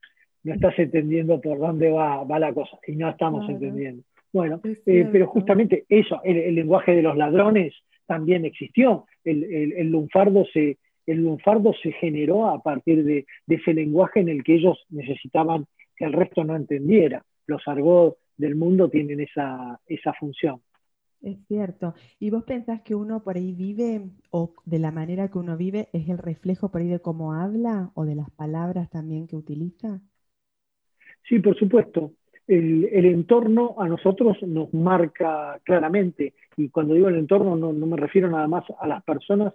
no 0.45 0.55
estás 0.55 0.79
entendiendo 0.79 1.41
por 1.41 1.59
dónde 1.59 1.91
va, 1.91 2.25
va 2.25 2.39
la 2.39 2.53
cosa 2.53 2.79
y 2.87 2.97
no 2.97 3.09
estamos 3.09 3.49
entendiendo. 3.49 4.03
Bueno, 4.33 4.61
eh, 4.65 5.09
pero 5.11 5.27
justamente 5.29 5.87
eso, 5.89 6.21
el, 6.23 6.55
lenguaje 6.55 6.95
de 6.95 7.01
los 7.01 7.17
ladrones 7.17 7.75
también 8.07 8.45
existió. 8.45 9.07
El, 9.25 9.89
lunfardo 9.91 10.45
se, 10.53 10.77
el 11.07 11.23
lunfardo 11.23 11.73
se 11.83 11.93
generó 11.93 12.49
a 12.49 12.63
partir 12.63 13.03
de, 13.03 13.25
ese 13.49 13.73
lenguaje 13.73 14.21
en 14.21 14.29
el 14.29 14.45
que 14.45 14.57
ellos 14.57 14.85
necesitaban 14.91 15.65
que 15.97 16.05
el 16.05 16.13
resto 16.13 16.45
no 16.45 16.55
entendiera. 16.55 17.25
Los 17.47 17.67
argot 17.67 18.19
del 18.37 18.57
mundo 18.57 18.91
tienen 18.91 19.21
esa, 19.21 19.81
esa 19.87 20.13
función. 20.13 20.61
Es 21.23 21.39
cierto. 21.49 21.95
¿Y 22.19 22.31
vos 22.31 22.45
pensás 22.45 22.83
que 22.83 22.95
uno 22.95 23.23
por 23.23 23.37
ahí 23.37 23.53
vive 23.53 24.03
o 24.31 24.53
de 24.65 24.79
la 24.79 24.91
manera 24.91 25.29
que 25.29 25.39
uno 25.39 25.57
vive 25.57 25.89
es 25.93 26.09
el 26.09 26.19
reflejo 26.19 26.71
por 26.71 26.81
ahí 26.81 26.89
de 26.89 27.01
cómo 27.01 27.33
habla 27.33 27.91
o 27.95 28.05
de 28.05 28.15
las 28.15 28.31
palabras 28.31 28.91
también 28.91 29.27
que 29.27 29.37
utiliza? 29.37 30.01
Sí, 31.29 31.39
por 31.41 31.57
supuesto. 31.57 32.13
El, 32.47 33.07
entorno 33.07 33.75
a 33.79 33.89
nosotros 33.89 34.37
nos 34.43 34.73
marca 34.73 35.59
claramente. 35.65 36.35
Y 36.57 36.69
cuando 36.69 36.95
digo 36.95 37.09
el 37.09 37.17
entorno 37.17 37.57
no, 37.57 37.73
me 37.73 37.97
refiero 37.97 38.31
nada 38.31 38.47
más 38.47 38.65
a 38.79 38.87
las 38.87 39.03
personas, 39.03 39.53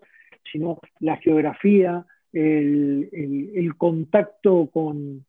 sino 0.51 0.79
la 0.99 1.15
geografía, 1.17 2.05
el, 2.33 3.73
contacto 3.77 4.69
con, 4.73 5.25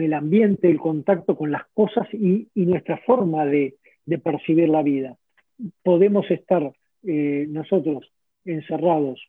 el 0.00 0.12
ambiente, 0.12 0.70
el 0.70 0.78
contacto 0.78 1.36
con 1.36 1.50
las 1.50 1.66
cosas 1.74 2.06
y 2.12 2.48
nuestra 2.54 2.98
forma 2.98 3.44
de, 3.44 3.74
de 4.06 4.18
percibir 4.18 4.68
la 4.68 4.82
vida. 4.82 5.16
Podemos 5.82 6.30
estar 6.30 6.72
eh, 7.02 7.46
nosotros 7.48 8.10
encerrados 8.44 9.20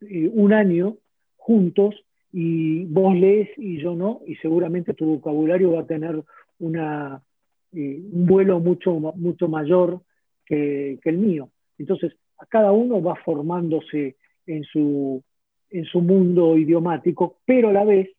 eh, 0.00 0.30
un 0.32 0.52
año 0.52 0.96
juntos 1.36 1.94
y 2.32 2.84
vos 2.86 3.14
lees 3.14 3.50
y 3.58 3.78
yo 3.80 3.94
no, 3.94 4.20
y 4.26 4.36
seguramente 4.36 4.94
tu 4.94 5.04
vocabulario 5.06 5.72
va 5.72 5.80
a 5.80 5.86
tener 5.86 6.22
eh, 6.60 8.00
un 8.12 8.26
vuelo 8.26 8.58
mucho, 8.60 8.92
mucho 8.94 9.48
mayor 9.48 10.00
que, 10.46 10.98
el 11.04 11.18
mío. 11.18 11.50
Entonces, 11.78 12.14
cada 12.48 12.72
uno 12.72 13.02
va 13.02 13.16
formándose 13.16 14.16
en 14.46 14.64
su, 14.64 15.22
en 15.70 15.84
su 15.84 16.00
mundo 16.00 16.56
idiomático, 16.56 17.38
pero 17.44 17.68
a 17.68 17.72
la 17.72 17.84
vez 17.84 18.10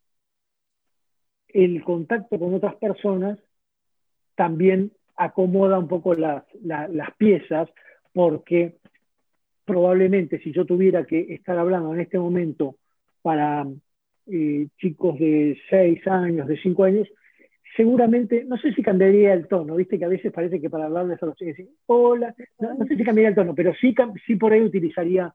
el 1.50 1.84
contacto 1.84 2.40
con 2.40 2.54
otras 2.54 2.76
personas 2.76 3.40
también 4.36 4.92
acomoda 5.16 5.80
un 5.80 5.88
poco 5.88 6.14
las, 6.14 6.44
piezas, 7.18 7.70
porque 8.14 8.76
probablemente 9.66 10.40
si 10.40 10.52
yo 10.52 10.66
tuviera 10.66 11.06
que 11.06 11.34
estar 11.34 11.58
hablando 11.58 11.94
en 11.94 12.02
este 12.02 12.20
momento 12.20 12.76
para 13.22 13.66
eh, 14.28 14.68
chicos 14.78 15.18
de 15.20 15.58
6 15.70 16.08
años, 16.08 16.48
de 16.48 16.58
5 16.58 16.84
años, 16.84 17.08
seguramente, 17.76 18.44
no 18.46 18.58
sé 18.58 18.74
si 18.74 18.82
cambiaría 18.82 19.34
el 19.34 19.48
tono, 19.48 19.76
viste 19.76 19.98
que 19.98 20.06
a 20.06 20.10
veces 20.10 20.32
parece 20.32 20.60
que 20.60 20.70
para 20.70 20.86
hablarles 20.86 21.22
a 21.22 21.28
los 21.28 21.36
chicos, 21.36 21.66
hola, 21.86 22.36
no, 22.60 22.86
sé 22.86 22.96
si 22.96 23.04
cambiaría 23.04 23.30
el 23.30 23.36
tono, 23.36 23.56
pero 23.56 23.74
sí, 23.76 23.96
sí 24.26 24.36
por 24.36 24.54
ahí 24.54 24.62
utilizaría 24.62 25.34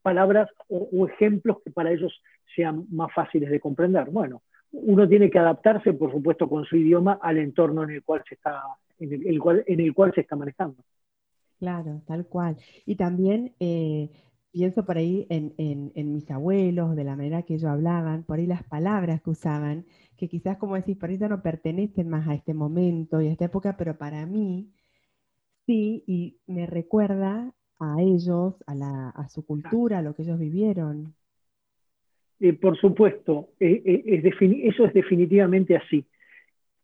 palabras 0.00 0.48
o, 0.68 0.88
o, 0.92 1.08
ejemplos 1.08 1.58
que 1.64 1.72
para 1.72 1.90
ellos 1.90 2.22
sean 2.54 2.86
más 2.90 3.12
fáciles 3.12 3.50
de 3.50 3.58
comprender. 3.58 4.10
Bueno, 4.10 4.42
uno 4.70 5.08
tiene 5.08 5.28
que 5.28 5.40
adaptarse, 5.40 5.92
por 5.92 6.12
supuesto, 6.12 6.48
con 6.48 6.64
su 6.64 6.76
idioma 6.76 7.18
al 7.20 7.38
entorno 7.38 7.82
en 7.82 7.90
el 7.90 8.04
cual 8.04 8.22
se 8.28 8.36
está 8.36 8.62
en 8.98 9.26
el, 9.26 9.38
cual, 9.38 9.64
en 9.66 9.80
el 9.80 9.94
cual 9.94 10.12
se 10.14 10.22
está 10.22 10.36
manejando. 10.36 10.82
Claro, 11.58 12.02
tal 12.06 12.26
cual. 12.26 12.56
Y 12.84 12.96
también 12.96 13.54
eh, 13.60 14.10
pienso 14.52 14.84
por 14.84 14.98
ahí 14.98 15.26
en, 15.30 15.92
mis 16.12 16.30
abuelos, 16.30 16.96
de 16.96 17.04
la 17.04 17.16
manera 17.16 17.42
que 17.42 17.54
ellos 17.54 17.70
hablaban, 17.70 18.24
por 18.24 18.38
ahí 18.38 18.46
las 18.46 18.62
palabras 18.64 19.22
que 19.22 19.30
usaban, 19.30 19.86
que 20.16 20.28
quizás, 20.28 20.58
como 20.58 20.76
decís, 20.76 20.96
por 20.96 21.10
ahí 21.10 21.18
ya 21.18 21.28
no 21.28 21.42
pertenecen 21.42 22.08
más 22.08 22.28
a 22.28 22.34
este 22.34 22.54
momento 22.54 23.20
y 23.20 23.28
a 23.28 23.32
esta 23.32 23.46
época, 23.46 23.76
pero 23.76 23.96
para 23.96 24.26
mí 24.26 24.70
sí, 25.66 26.04
y 26.06 26.38
me 26.46 26.66
recuerda 26.66 27.52
a 27.78 27.96
ellos, 28.00 28.54
a, 28.66 29.28
su 29.28 29.44
cultura, 29.44 29.98
a 29.98 30.02
lo 30.02 30.14
que 30.14 30.22
ellos 30.22 30.38
vivieron. 30.38 31.14
Eh, 32.40 32.52
por 32.52 32.78
supuesto, 32.78 33.50
eh, 33.60 34.02
eso 34.64 34.84
es 34.84 34.94
definitivamente 34.94 35.76
así 35.76 36.06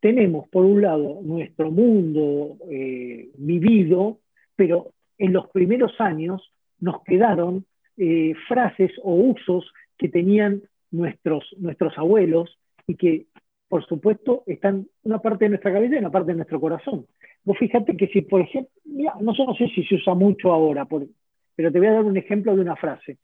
tenemos 0.03 0.49
por 0.49 0.65
un 0.65 0.81
lado 0.81 1.21
nuestro 1.23 1.71
mundo 1.71 2.57
eh, 2.69 3.29
vivido, 3.37 4.19
pero 4.53 4.91
en 5.17 5.31
los 5.31 5.47
primeros 5.51 5.93
años 6.01 6.51
nos 6.81 7.01
quedaron 7.03 7.65
eh, 7.95 8.33
frases 8.49 8.91
o 9.01 9.13
usos 9.13 9.71
que 9.97 10.09
tenían 10.09 10.61
nuestros, 10.91 11.45
nuestros 11.57 11.97
abuelos 11.97 12.59
y 12.85 12.95
que, 12.95 13.27
por 13.69 13.85
supuesto, 13.85 14.43
están 14.45 14.87
una 15.03 15.19
parte 15.19 15.45
de 15.45 15.49
nuestra 15.51 15.71
cabeza 15.71 15.95
y 15.95 15.99
una 15.99 16.11
parte 16.11 16.33
de 16.33 16.35
nuestro 16.35 16.59
corazón. 16.59 17.07
Vos 17.45 17.57
fíjate 17.57 17.95
que 17.95 18.07
si, 18.07 18.23
por 18.23 18.41
ejemplo, 18.41 18.73
no, 19.21 19.33
sé, 19.55 19.69
si 19.73 19.85
se 19.85 19.95
usa 19.95 20.15
mucho 20.15 20.51
ahora, 20.51 20.85
pero 20.85 21.71
te 21.71 21.79
voy 21.79 21.87
a 21.87 21.93
dar 21.93 22.03
un 22.03 22.17
ejemplo 22.17 22.53
de 22.53 22.61
una 22.61 22.75
frase. 22.75 23.19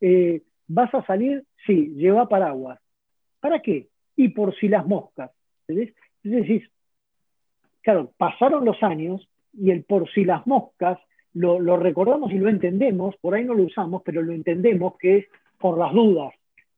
Eh, 0.00 0.42
¿Vas 0.66 0.92
a 0.94 1.06
salir? 1.06 1.44
Sí, 1.64 1.92
lleva 1.94 2.28
paraguas. 2.28 2.80
¿Para 3.38 3.62
qué? 3.62 3.86
Y 4.16 4.30
por 4.30 4.52
si 4.56 4.66
las 4.66 4.84
moscas. 4.84 5.30
¿entendés? 5.68 5.94
Es 6.24 6.30
decir, 6.30 6.70
claro, 7.82 8.10
pasaron 8.16 8.64
los 8.64 8.82
años 8.82 9.28
y 9.52 9.70
el 9.70 9.84
por 9.84 10.10
si 10.10 10.24
las 10.24 10.46
moscas 10.46 10.98
lo, 11.34 11.76
recordamos 11.76 12.32
y 12.32 12.38
lo 12.38 12.48
entendemos, 12.48 13.16
por 13.16 13.34
ahí 13.34 13.44
no 13.44 13.54
lo 13.54 13.64
usamos, 13.64 14.02
pero 14.04 14.22
lo 14.22 14.32
entendemos 14.32 14.96
que 14.98 15.18
es 15.18 15.26
por 15.58 15.78
las 15.78 15.92
dudas. 15.92 16.32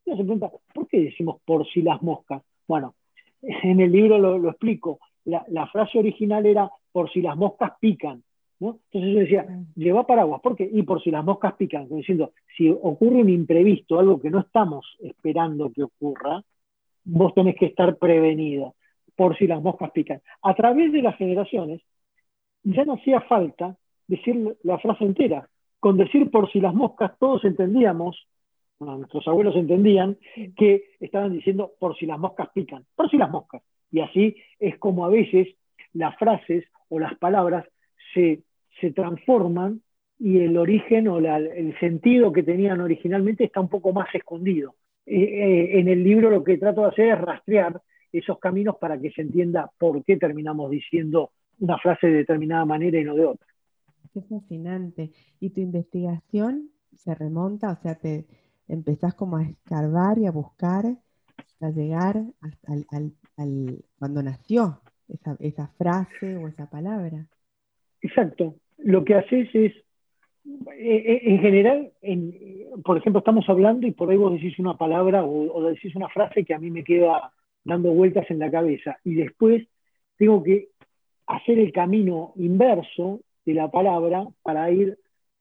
Uno 0.04 0.16
se 0.16 0.24
pregunta, 0.24 0.50
¿por 0.74 0.88
qué 0.88 1.00
decimos 1.00 1.40
por 1.44 1.66
si 1.68 1.82
las 1.82 2.02
moscas? 2.02 2.42
Bueno, 2.66 2.94
en 3.42 3.80
el 3.80 3.92
libro 3.92 4.18
lo, 4.18 4.48
explico. 4.48 4.98
La, 5.24 5.66
frase 5.68 5.98
original 5.98 6.46
era 6.46 6.70
por 6.90 7.10
si 7.10 7.20
las 7.20 7.36
moscas 7.36 7.72
pican. 7.80 8.22
Entonces 8.58 9.12
yo 9.12 9.18
decía, 9.18 9.46
lleva 9.74 10.06
paraguas, 10.06 10.40
¿por 10.40 10.56
qué? 10.56 10.68
Y 10.72 10.82
por 10.82 11.02
si 11.02 11.10
las 11.10 11.22
moscas 11.22 11.54
pican, 11.54 11.88
diciendo, 11.90 12.32
si 12.56 12.70
ocurre 12.70 13.20
un 13.20 13.28
imprevisto, 13.28 13.98
algo 13.98 14.18
que 14.18 14.30
no 14.30 14.40
estamos 14.40 14.96
esperando 15.00 15.70
que 15.70 15.82
ocurra, 15.82 16.42
vos 17.04 17.34
tenés 17.34 17.56
que 17.56 17.66
estar 17.66 17.96
prevenido 17.98 18.74
por 19.16 19.36
si 19.36 19.46
las 19.46 19.62
moscas 19.62 19.90
pican. 19.90 20.20
A 20.42 20.54
través 20.54 20.92
de 20.92 21.02
las 21.02 21.16
generaciones 21.16 21.82
ya 22.62 22.84
no 22.84 22.94
hacía 22.94 23.20
falta 23.22 23.76
decir 24.06 24.56
la 24.62 24.78
frase 24.78 25.04
entera. 25.04 25.48
Con 25.80 25.96
decir 25.96 26.30
por 26.30 26.50
si 26.50 26.60
las 26.60 26.74
moscas 26.74 27.12
todos 27.18 27.44
entendíamos, 27.44 28.26
nuestros 28.78 29.26
abuelos 29.28 29.56
entendían, 29.56 30.18
que 30.56 30.84
estaban 31.00 31.32
diciendo 31.32 31.72
por 31.78 31.96
si 31.96 32.06
las 32.06 32.18
moscas 32.18 32.48
pican, 32.52 32.84
por 32.94 33.10
si 33.10 33.16
las 33.16 33.30
moscas. 33.30 33.62
Y 33.90 34.00
así 34.00 34.36
es 34.58 34.78
como 34.78 35.04
a 35.04 35.08
veces 35.08 35.48
las 35.92 36.16
frases 36.18 36.64
o 36.88 36.98
las 36.98 37.16
palabras 37.18 37.66
se, 38.14 38.42
transforman 38.94 39.80
y 40.18 40.38
el 40.40 40.56
origen 40.56 41.08
o 41.08 41.18
el 41.18 41.78
sentido 41.80 42.32
que 42.32 42.42
tenían 42.42 42.80
originalmente 42.80 43.44
está 43.44 43.60
un 43.60 43.68
poco 43.68 43.92
más 43.92 44.14
escondido. 44.14 44.74
Eh, 45.06 45.22
eh, 45.22 45.78
en 45.78 45.88
el 45.88 46.02
libro 46.02 46.30
lo 46.30 46.44
que 46.44 46.58
trato 46.58 46.82
de 46.82 46.88
hacer 46.88 47.08
es 47.10 47.20
rastrear 47.20 47.80
esos 48.12 48.38
caminos 48.38 48.76
para 48.80 48.98
que 48.98 49.10
se 49.10 49.22
entienda 49.22 49.70
por 49.78 50.02
qué 50.04 50.16
terminamos 50.16 50.70
diciendo 50.70 51.30
una 51.58 51.78
frase 51.78 52.08
de 52.08 52.18
determinada 52.18 52.64
manera 52.64 53.00
y 53.00 53.04
no 53.04 53.14
de 53.14 53.24
otra. 53.24 53.46
Qué 54.12 54.22
fascinante. 54.22 55.10
¿Y 55.40 55.50
tu 55.50 55.60
investigación 55.60 56.70
se 56.96 57.14
remonta? 57.14 57.70
O 57.70 57.76
sea, 57.82 57.94
te 57.96 58.26
empezás 58.68 59.14
como 59.14 59.36
a 59.36 59.44
escarbar 59.44 60.18
y 60.18 60.26
a 60.26 60.30
buscar 60.30 60.84
hasta 61.36 61.70
llegar 61.70 62.22
hasta 62.40 62.72
al, 63.36 63.82
cuando 63.98 64.22
nació 64.22 64.80
esa, 65.08 65.36
esa, 65.40 65.68
frase 65.78 66.36
o 66.36 66.48
esa 66.48 66.68
palabra. 66.68 67.26
Exacto. 68.00 68.56
Lo 68.78 69.04
que 69.04 69.14
haces 69.14 69.48
es, 69.54 69.72
eh, 69.74 69.82
eh, 70.78 71.20
en 71.24 71.38
general, 71.40 71.92
en, 72.02 72.34
por 72.84 72.98
ejemplo, 72.98 73.18
estamos 73.18 73.48
hablando 73.48 73.86
y 73.86 73.92
por 73.92 74.10
ahí 74.10 74.16
vos 74.16 74.32
decís 74.32 74.58
una 74.58 74.76
palabra 74.76 75.24
o, 75.24 75.52
o 75.52 75.62
decís 75.64 75.94
una 75.94 76.08
frase 76.08 76.44
que 76.44 76.54
a 76.54 76.58
mí 76.58 76.70
me 76.70 76.84
queda 76.84 77.32
dando 77.66 77.92
vueltas 77.92 78.30
en 78.30 78.38
la 78.38 78.50
cabeza. 78.50 78.96
Y 79.04 79.14
después 79.14 79.66
tengo 80.16 80.42
que 80.42 80.68
hacer 81.26 81.58
el 81.58 81.72
camino 81.72 82.32
inverso 82.36 83.20
de 83.44 83.54
la 83.54 83.70
palabra 83.70 84.26
para 84.42 84.70
ir, 84.70 84.98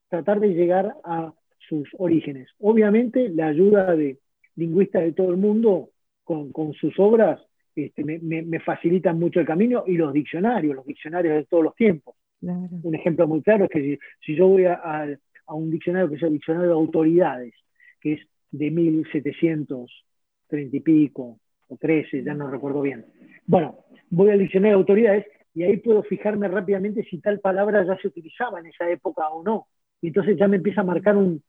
tratar 0.10 0.39
de 0.39 0.50
llegar 0.50 0.96
a 1.03 1.34
sus 1.70 1.88
orígenes. 1.98 2.50
Obviamente 2.60 3.29
la 3.29 3.48
ayuda 3.48 3.96
de 3.96 4.17
lingüistas 4.55 5.03
de 5.03 5.13
todo 5.13 5.32
el 5.32 5.38
mundo 5.38 5.89
con, 6.24 6.74
sus 6.74 7.00
obras 7.00 7.39
este, 7.75 8.03
me, 8.03 8.20
me, 8.20 8.60
facilitan 8.60 9.20
mucho 9.20 9.39
el 9.39 9.46
camino 9.46 9.84
y 9.86 9.94
los 9.94 10.12
diccionarios, 10.12 10.75
los 10.75 10.86
diccionarios 10.86 11.36
de 11.36 11.46
todos 11.46 11.63
los 11.63 11.75
tiempos. 11.75 12.15
Un 12.41 12.96
ejemplo 12.96 13.27
muy 13.27 13.41
claro 13.41 13.65
es 13.65 13.72
que 13.72 14.00
si, 14.25 14.36
yo 14.36 14.48
voy 14.48 14.65
a, 14.65 15.17
a, 15.46 15.53
un 15.53 15.70
diccionario 15.70 16.10
que 16.10 16.15
es 16.15 16.24
el 16.24 16.34
diccionario 16.34 16.70
de 16.70 16.75
autoridades, 16.75 17.53
que 18.01 18.13
es 18.13 18.22
de 18.51 18.72
1730 18.72 20.77
y 20.77 20.79
pico, 20.79 21.39
o 21.68 21.78
13, 21.78 22.24
ya 22.24 22.34
no 22.34 22.50
recuerdo 22.50 22.82
bien. 22.82 23.06
Bueno, 23.46 23.80
voy 24.10 24.30
al 24.30 24.40
diccionario 24.40 24.78
de 24.78 24.82
autoridades 24.82 25.26
y 25.54 25.64
ahí 25.64 25.78
puedo 25.78 26.04
fijarme 26.04 26.48
rápidamente 26.48 27.04
si 27.04 27.20
tal 27.20 27.40
palabra 27.40 27.86
ya 27.86 27.98
se 27.98 28.08
utilizaba 28.08 28.60
en 28.60 28.68
esa 28.68 28.90
época 28.90 29.30
o 29.30 29.44
no. 29.44 29.68
Y 30.02 30.08
entonces 30.08 30.38
ya 30.38 30.48
me 30.48 30.58
empieza 30.58 30.82
a 30.82 30.86
marcar 30.86 31.16
un, 31.16 31.42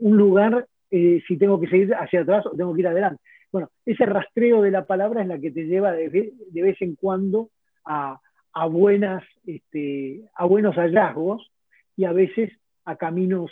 lugar 0.00 0.66
eh, 0.90 1.20
si 1.26 1.36
tengo 1.36 1.60
que 1.60 1.68
seguir 1.68 1.94
hacia 1.94 2.22
atrás 2.22 2.46
o 2.46 2.56
tengo 2.56 2.74
que 2.74 2.80
ir 2.80 2.88
adelante. 2.88 3.22
Bueno, 3.52 3.70
ese 3.84 4.06
rastreo 4.06 4.62
de 4.62 4.70
la 4.70 4.86
palabra 4.86 5.22
es 5.22 5.28
la 5.28 5.38
que 5.38 5.50
te 5.50 5.66
lleva 5.66 5.92
de, 5.92 6.08
vez 6.52 6.82
en 6.82 6.94
cuando 6.94 7.50
a, 7.84 8.20
a, 8.52 8.66
buenas, 8.66 9.24
este, 9.44 10.22
a 10.34 10.44
buenos 10.46 10.76
hallazgos 10.76 11.50
y 11.96 12.04
a 12.04 12.12
veces 12.12 12.52
a 12.84 12.96
caminos, 12.96 13.50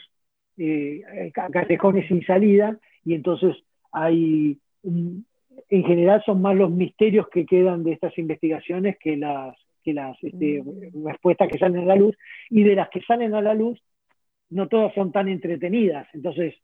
eh, 0.57 1.03
a 1.37 1.49
callejones 1.51 2.07
sin 2.09 2.25
salida, 2.25 2.79
y 3.05 3.15
entonces 3.15 3.57
hay, 3.93 4.59
en 5.71 5.85
general 5.85 6.23
son 6.25 6.41
más 6.43 6.57
los 6.57 6.71
misterios 6.71 7.29
que 7.29 7.45
quedan 7.45 7.85
de 7.85 7.93
estas 7.93 8.17
investigaciones 8.19 8.97
que 8.99 9.17
las, 9.17 9.57
que 9.83 9.93
las 9.93 10.17
este, 10.23 10.63
respuestas 11.05 11.49
que 11.49 11.59
salen 11.59 11.83
a 11.83 11.87
la 11.87 11.97
luz, 11.97 12.17
y 12.51 12.63
de 12.63 12.75
las 12.75 12.89
que 12.91 13.03
salen 13.03 13.35
a 13.35 13.43
la 13.43 13.55
luz, 13.55 13.81
no 14.51 14.69
todas 14.69 14.95
son 14.95 15.13
tan 15.13 15.29
entretenidas, 15.29 16.09
entonces 16.15 16.55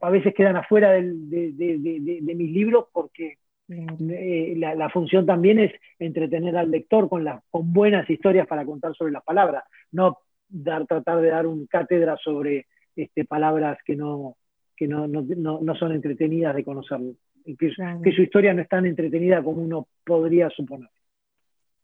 a 0.00 0.10
veces 0.10 0.34
quedan 0.34 0.56
afuera 0.56 0.92
de, 0.92 1.02
mis 1.12 2.50
libros 2.52 2.86
porque 2.92 3.38
eh, 3.68 4.54
la, 4.56 4.88
función 4.90 5.26
también 5.26 5.58
es 5.58 5.72
entretener 5.98 6.56
al 6.56 6.70
lector 6.70 7.08
con, 7.08 7.26
con 7.50 7.72
buenas 7.72 8.08
historias 8.08 8.46
para 8.46 8.64
contar 8.64 8.94
sobre 8.94 9.12
las 9.12 9.24
palabras, 9.24 9.64
no 9.92 10.18
dar, 10.48 10.86
tratar 10.86 11.20
de 11.20 11.28
dar 11.28 11.46
un 11.46 11.66
cátedra 11.66 12.16
sobre 12.16 12.66
este, 12.96 13.24
palabras 13.24 13.78
que 13.84 13.96
no, 13.96 14.36
que 14.76 14.86
no, 14.86 15.06
no, 15.08 15.74
son 15.76 15.92
entretenidas 15.92 16.54
de 16.54 16.64
conocerlo, 16.64 17.14
que, 17.44 17.56
que 17.56 18.12
su 18.12 18.22
historia 18.22 18.54
no 18.54 18.62
es 18.62 18.68
tan 18.68 18.86
entretenida 18.86 19.42
como 19.42 19.62
uno 19.62 19.88
podría 20.04 20.50
suponer. 20.50 20.88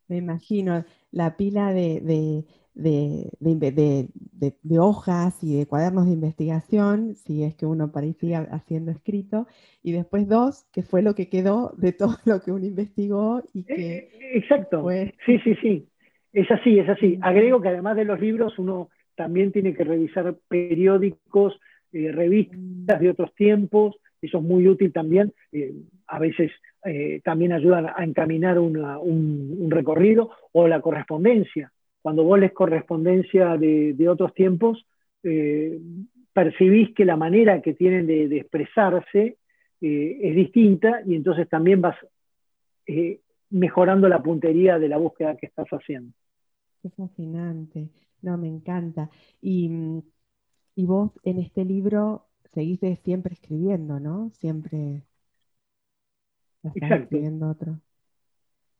Me 0.08 0.16
imagino 0.16 0.84
la 1.12 1.36
pila 1.36 1.72
de, 1.72 2.00
de, 2.74 4.78
hojas 4.78 5.44
y 5.44 5.56
de 5.56 5.66
cuadernos 5.66 6.06
de 6.06 6.12
investigación, 6.12 7.14
si 7.14 7.44
es 7.44 7.54
que 7.54 7.64
uno 7.64 7.92
parecía 7.92 8.40
haciendo 8.50 8.90
escrito, 8.90 9.46
y 9.84 9.92
después 9.92 10.28
dos, 10.28 10.64
que 10.72 10.82
fue 10.82 11.02
lo 11.02 11.14
que 11.14 11.28
quedó 11.28 11.74
de 11.76 11.92
todo 11.92 12.16
lo 12.24 12.40
que 12.40 12.50
uno 12.50 12.66
investigó 12.66 13.42
y 13.52 13.64
que... 13.64 13.98
Eh, 13.98 14.10
exacto, 14.34 14.88
sí, 15.24 15.38
sí, 15.44 15.54
sí, 15.62 15.86
es 16.32 16.50
así, 16.50 16.78
es 16.78 16.88
así. 16.88 17.18
Agrego 17.22 17.60
que 17.60 17.68
además 17.68 17.96
de 17.96 18.04
los 18.04 18.20
libros 18.20 18.58
uno 18.58 18.88
también 19.14 19.52
tiene 19.52 19.74
que 19.74 19.84
revisar 19.84 20.36
periódicos, 20.48 21.58
eh, 21.92 22.10
revistas 22.10 23.00
de 23.00 23.10
otros 23.10 23.32
tiempos, 23.34 23.96
eso 24.22 24.38
es 24.38 24.44
muy 24.44 24.68
útil 24.68 24.92
también, 24.92 25.32
eh, 25.52 25.74
a 26.06 26.18
veces 26.18 26.50
también 27.24 27.52
ayudan 27.52 27.88
a 27.94 28.02
encaminar 28.02 28.58
un, 28.58 28.78
un 28.78 29.70
recorrido 29.70 30.30
o 30.52 30.66
la 30.66 30.80
correspondencia 30.80 31.70
cuando 32.02 32.24
vos 32.24 32.38
lees 32.38 32.52
correspondencia 32.52 33.56
de, 33.56 34.08
otros 34.08 34.32
tiempos, 34.34 34.86
eh, 35.22 35.78
percibís 36.32 36.94
que 36.94 37.04
la 37.04 37.16
manera 37.16 37.60
que 37.60 37.74
tienen 37.74 38.06
de, 38.06 38.38
expresarse 38.38 39.36
eh, 39.80 40.18
es 40.22 40.34
distinta 40.34 41.02
y 41.06 41.14
entonces 41.14 41.48
también 41.48 41.80
vas 41.80 41.96
eh, 42.86 43.20
mejorando 43.50 44.08
la 44.08 44.22
puntería 44.22 44.78
de 44.78 44.88
la 44.88 44.96
búsqueda 44.96 45.36
que 45.36 45.46
estás 45.46 45.68
haciendo. 45.68 46.12
Qué 46.82 46.90
fascinante, 46.90 47.88
no, 48.22 48.38
me 48.38 48.48
encanta. 48.48 49.10
Y, 49.42 49.70
vos 50.76 51.10
en 51.24 51.40
este 51.40 51.62
libro 51.66 52.24
seguís 52.52 52.80
siempre 53.02 53.34
escribiendo, 53.34 54.00
¿no? 54.00 54.30
Siempre 54.30 55.02
escribiendo 56.62 57.50
otro. 57.50 57.80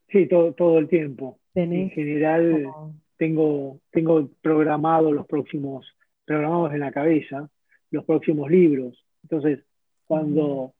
Sí, 0.09 0.27
todo, 0.27 0.53
todo 0.55 0.79
el 0.79 0.89
tiempo. 0.89 1.39
en 1.55 1.91
general, 1.91 2.69
tengo, 3.17 3.81
tengo 3.91 4.29
programado 4.41 5.13
los 5.13 5.27
próximos, 5.27 5.87
programados 6.25 6.73
en 6.73 6.81
la 6.81 6.91
cabeza, 6.91 7.49
los 7.91 8.05
próximos 8.05 8.51
libros. 8.51 9.05
Entonces, 9.23 9.61
cuando, 10.07 10.75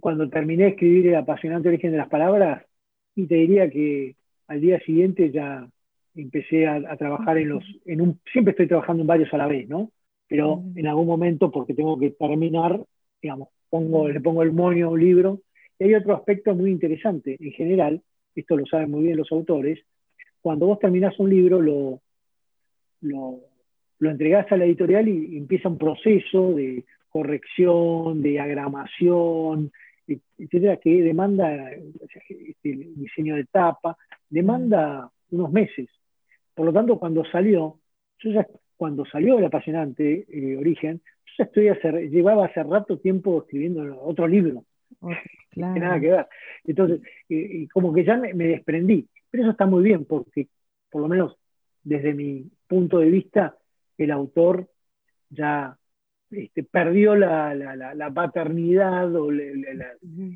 cuando 0.00 0.28
terminé 0.28 0.64
de 0.64 0.70
escribir 0.70 1.08
El 1.08 1.16
apasionante 1.16 1.68
origen 1.68 1.92
de 1.92 1.98
las 1.98 2.08
palabras, 2.08 2.64
y 3.14 3.26
te 3.26 3.36
diría 3.36 3.70
que 3.70 4.16
al 4.48 4.60
día 4.60 4.80
siguiente 4.80 5.30
ya 5.30 5.68
empecé 6.14 6.66
a, 6.66 6.96
trabajar 6.96 7.38
en 7.38 7.50
los, 7.50 7.64
en 7.84 8.00
un, 8.00 8.20
siempre 8.32 8.52
estoy 8.52 8.66
trabajando 8.66 9.02
en 9.02 9.06
varios 9.06 9.32
a 9.32 9.36
la 9.36 9.46
vez, 9.46 9.68
¿no? 9.68 9.92
Pero 10.30 10.62
en 10.76 10.86
algún 10.86 11.08
momento, 11.08 11.50
porque 11.50 11.74
tengo 11.74 11.98
que 11.98 12.10
terminar, 12.10 12.80
digamos, 13.20 13.48
pongo, 13.68 14.08
le 14.08 14.20
pongo 14.20 14.42
el 14.42 14.52
monio 14.52 14.86
a 14.86 14.90
un 14.90 15.00
libro. 15.00 15.40
Y 15.76 15.84
hay 15.84 15.94
otro 15.94 16.14
aspecto 16.14 16.54
muy 16.54 16.70
interesante. 16.70 17.36
En 17.38 17.50
general, 17.50 18.00
esto 18.34 18.56
lo 18.56 18.64
saben 18.64 18.92
muy 18.92 19.02
bien 19.02 19.16
los 19.16 19.30
autores, 19.32 19.80
cuando 20.40 20.66
vos 20.66 20.78
terminás 20.78 21.18
un 21.18 21.30
libro, 21.30 21.60
lo, 21.60 22.00
lo, 23.02 23.40
entregás 24.00 24.50
a 24.50 24.56
la 24.56 24.64
editorial 24.64 25.08
y, 25.08 25.36
empieza 25.36 25.68
un 25.68 25.78
proceso 25.78 26.54
de 26.54 26.84
corrección, 27.08 28.22
de 28.22 28.40
agramación, 28.40 29.70
etcétera, 30.06 30.76
que 30.78 31.02
demanda 31.02 31.72
este, 31.72 32.70
el 32.70 32.94
diseño 32.96 33.36
de 33.36 33.44
tapa, 33.44 33.96
demanda 34.28 35.10
unos 35.30 35.52
meses. 35.52 35.88
Por 36.54 36.66
lo 36.66 36.72
tanto, 36.72 36.98
cuando 36.98 37.24
salió, 37.24 37.78
yo 38.20 38.30
ya, 38.30 38.46
cuando 38.80 39.04
salió 39.04 39.38
el 39.38 39.44
apasionante 39.44 40.24
eh, 40.26 40.56
origen, 40.56 41.02
yo 41.26 41.32
ya 41.36 41.44
estoy 41.44 41.68
hace, 41.68 42.08
llevaba 42.08 42.46
hace 42.46 42.62
rato 42.62 42.98
tiempo 42.98 43.42
escribiendo 43.42 44.00
otro 44.00 44.26
libro. 44.26 44.64
nada 45.54 46.00
que 46.00 46.10
ver. 46.10 46.26
Entonces, 46.64 47.02
eh, 47.28 47.68
como 47.74 47.92
que 47.92 48.04
ya 48.06 48.16
me 48.16 48.46
desprendí. 48.46 49.06
Pero 49.30 49.42
eso 49.42 49.50
está 49.50 49.66
muy 49.66 49.82
bien 49.82 50.06
porque, 50.06 50.48
por 50.90 51.02
lo 51.02 51.08
menos 51.08 51.36
desde 51.82 52.14
mi 52.14 52.50
punto 52.66 53.00
de 53.00 53.10
vista, 53.10 53.54
el 53.98 54.12
autor 54.12 54.66
ya 55.28 55.76
este, 56.30 56.62
perdió 56.62 57.14
la, 57.14 58.10
paternidad 58.14 59.14
o 59.14 59.30
la, 59.30 59.42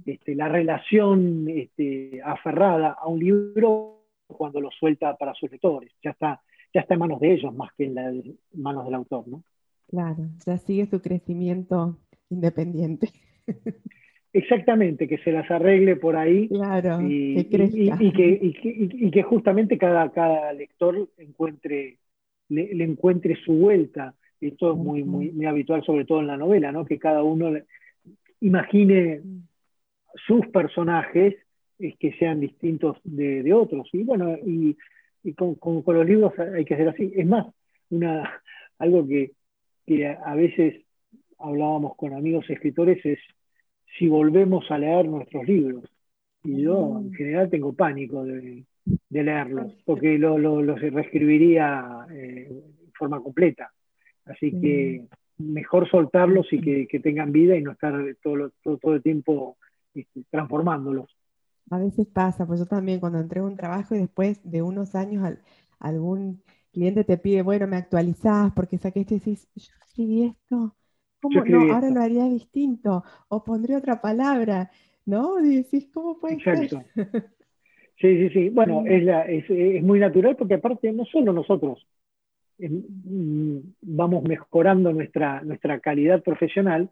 este, 0.04 0.35
relación 0.35 1.48
este, 1.48 2.20
aferrada 2.22 2.94
a 3.00 3.09
un 3.09 3.20
libro 3.20 4.02
cuando 4.26 4.61
lo 4.61 4.70
suelta 4.70 5.16
para 5.16 5.33
sus 5.33 5.50
lectores. 5.50 5.90
Ya 6.02 6.11
está, 6.11 6.42
ya 6.75 6.81
está 6.81 6.95
en 6.95 7.01
manos 7.01 7.21
de 7.21 7.33
ellos 7.33 7.55
más 7.55 7.73
que 7.79 7.85
en, 7.85 7.97
en 7.97 8.37
manos 8.53 8.85
del 8.85 8.95
autor, 8.95 9.27
¿no? 9.29 9.43
Claro, 9.89 10.29
ya 10.45 10.59
sigue 10.59 10.87
su 10.87 11.01
crecimiento 11.01 11.99
independiente. 12.29 13.11
Exactamente, 14.33 15.07
que 15.07 15.19
se 15.19 15.31
las 15.31 15.49
arregle 15.49 15.95
por 15.95 16.17
ahí 16.17 16.49
y, 16.51 17.45
que, 17.45 19.23
justamente 19.23 19.79
cada, 19.79 20.11
cada 20.11 20.53
lector 20.53 21.09
encuentre, 21.19 21.99
le, 22.49 22.85
encuentre 22.85 23.37
su 23.45 23.53
vuelta. 23.53 24.17
Esto 24.41 24.73
es 24.73 24.77
muy, 24.77 25.05
muy, 25.05 25.31
muy, 25.31 25.47
habitual, 25.47 25.85
sobre 25.85 26.05
todo 26.05 26.19
en 26.19 26.27
la 26.27 26.37
novela, 26.37 26.73
¿no? 26.73 26.85
que 26.85 26.99
cada 26.99 27.23
uno 27.23 27.53
imagine 28.41 29.21
sus 30.27 30.45
personajes 30.49 31.37
que 31.79 32.13
sean 32.19 32.41
distintos 32.41 32.97
de, 33.05 33.53
otros. 33.53 33.89
Y 33.93 34.03
bueno, 34.03 34.37
y, 34.45 34.77
con, 35.33 35.83
los 35.87 36.07
libros 36.07 36.33
hay 36.39 36.65
que 36.65 36.75
hacer 36.75 36.89
así. 36.89 37.13
Es 37.15 37.27
más, 37.27 37.47
una, 37.91 38.43
algo 38.79 39.07
que, 39.07 39.33
que 39.87 40.07
a 40.07 40.35
veces 40.35 40.85
hablábamos 41.39 41.97
con 41.97 42.15
amigos 42.15 42.49
escritores 42.49 43.05
es 43.05 43.19
si 43.99 44.09
volvemos 44.09 44.71
a 44.71 44.79
leer 44.79 45.07
nuestros 45.07 45.47
libros. 45.47 45.85
Y 46.43 46.63
yo 46.63 46.99
en 47.01 47.09
mm. 47.09 47.15
general 47.15 47.51
tengo 47.51 47.73
pánico 47.73 48.25
de, 48.25 48.65
leerlos, 49.11 49.73
porque 49.85 50.19
lo, 50.19 50.37
los 50.39 50.81
reescribiría 50.81 52.07
eh, 52.13 52.49
en 52.51 52.93
forma 52.93 53.21
completa. 53.21 53.73
Así 54.27 54.51
que 54.61 55.05
mejor 55.39 55.89
soltarlos 55.89 56.53
y 56.53 56.87
que, 56.87 57.01
tengan 57.01 57.33
vida 57.33 57.57
y 57.57 57.63
no 57.63 57.73
estar 57.73 57.95
todo, 58.23 58.51
todo, 58.63 58.95
el 58.95 59.03
tiempo 59.03 59.57
este, 59.95 60.23
transformándolos. 60.31 61.17
A 61.70 61.79
veces 61.79 62.07
pasa, 62.07 62.46
pues 62.46 62.61
yo 62.61 62.66
también 62.66 63.00
cuando 63.00 63.18
entrego 63.18 63.46
un 63.46 63.57
trabajo 63.57 63.94
y 63.94 63.98
después 63.98 64.40
de 64.44 64.62
unos 64.62 64.94
años 64.94 65.38
algún 65.79 66.42
cliente 66.72 67.05
te 67.05 67.16
pide, 67.18 67.42
bueno, 67.42 67.66
me 67.66 67.77
actualizás 67.77 68.53
porque 68.53 68.79
saqué 68.79 69.00
esto 69.00 69.14
y 69.14 69.18
decís, 69.18 69.48
yo 69.55 69.72
escribí 69.87 70.24
esto, 70.24 70.74
¿Cómo 71.24 71.42
no? 71.42 71.72
Ahora 71.72 71.88
lo 71.88 72.03
haría 72.03 72.24
distinto 72.24 73.03
o 73.29 73.42
pondría 73.44 73.79
otra 73.79 73.98
palabra, 74.03 74.70
¿no? 75.07 75.40
Y 75.40 75.57
decís, 75.57 75.88
¿cómo 75.92 76.20
puede 76.20 76.35
Exacto. 76.35 76.83
Sí, 77.96 78.18
sí, 78.18 78.31
sí. 78.31 78.48
Bueno, 78.50 78.85
es, 78.87 79.48
es, 79.48 79.83
muy 79.83 80.00
natural 80.00 80.37
porque 80.37 80.55
aparte 80.55 80.92
no 80.92 81.05
solo 81.07 81.33
nosotros 81.33 81.87
mm, 82.59 83.59
vamos 83.81 84.24
mejorando 84.24 84.92
nuestra, 84.92 85.40
nuestra 85.42 85.79
calidad 85.81 86.22
profesional, 86.22 86.90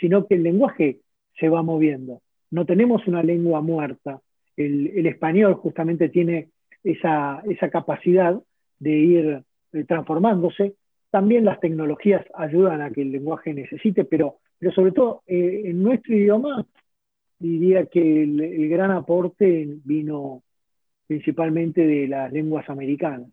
sino 0.00 0.26
que 0.26 0.36
el 0.36 0.44
lenguaje 0.44 1.00
se 1.38 1.48
va 1.48 1.62
moviendo. 1.62 2.22
No 2.54 2.64
tenemos 2.64 3.06
una 3.06 3.22
lengua 3.22 3.60
muerta. 3.60 4.20
El, 4.56 5.06
español 5.06 5.54
justamente 5.54 6.08
tiene 6.08 6.48
esa, 6.82 7.42
esa 7.48 7.68
capacidad 7.70 8.40
de 8.78 8.90
ir 8.90 9.42
eh, 9.72 9.84
transformándose 9.84 10.74
también 11.14 11.44
las 11.44 11.60
tecnologías 11.60 12.26
ayudan 12.34 12.82
a 12.82 12.90
que 12.90 13.02
el 13.02 13.12
lenguaje 13.12 13.54
necesite, 13.54 14.04
pero, 14.04 14.38
pero 14.58 14.72
sobre 14.72 14.90
todo 14.90 15.22
eh, 15.28 15.62
en 15.66 15.80
nuestro 15.80 16.12
idioma 16.12 16.66
diría 17.38 17.86
que 17.86 18.24
el, 18.24 18.68
gran 18.68 18.90
aporte 18.90 19.78
vino 19.84 20.42
principalmente 21.06 21.86
de 21.86 22.08
las 22.08 22.32
lenguas 22.32 22.68
americanas. 22.68 23.28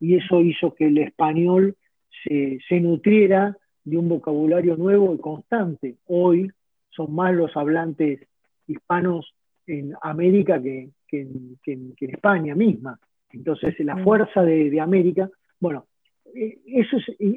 Y 0.00 0.16
eso 0.16 0.40
hizo 0.40 0.74
que 0.74 0.88
el 0.88 0.98
español 0.98 1.76
se, 2.24 2.80
nutriera 2.80 3.56
de 3.84 3.96
un 3.96 4.08
vocabulario 4.08 4.76
nuevo 4.76 5.14
y 5.14 5.18
constante. 5.18 5.98
Hoy 6.08 6.50
son 6.88 7.14
más 7.14 7.32
los 7.32 7.56
hablantes 7.56 8.26
hispanos 8.70 9.34
en 9.66 9.94
América 10.02 10.60
que, 10.60 10.90
en, 11.12 11.94
España 11.98 12.54
misma. 12.54 12.98
Entonces, 13.30 13.78
la 13.80 13.96
fuerza 14.02 14.42
de, 14.42 14.80
América, 14.80 15.30
bueno, 15.58 15.86
eh, 16.34 16.58
eso 16.66 16.96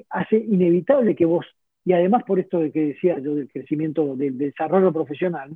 hace 0.09 0.37
inevitable 0.37 1.15
que 1.15 1.25
vos, 1.25 1.45
y 1.85 1.93
además 1.93 2.23
por 2.23 2.39
esto 2.39 2.59
de 2.59 2.71
que 2.71 2.87
decía 2.87 3.19
yo 3.19 3.35
del 3.35 3.49
crecimiento, 3.49 4.15
del 4.15 4.37
desarrollo 4.37 4.91
profesional, 4.91 5.55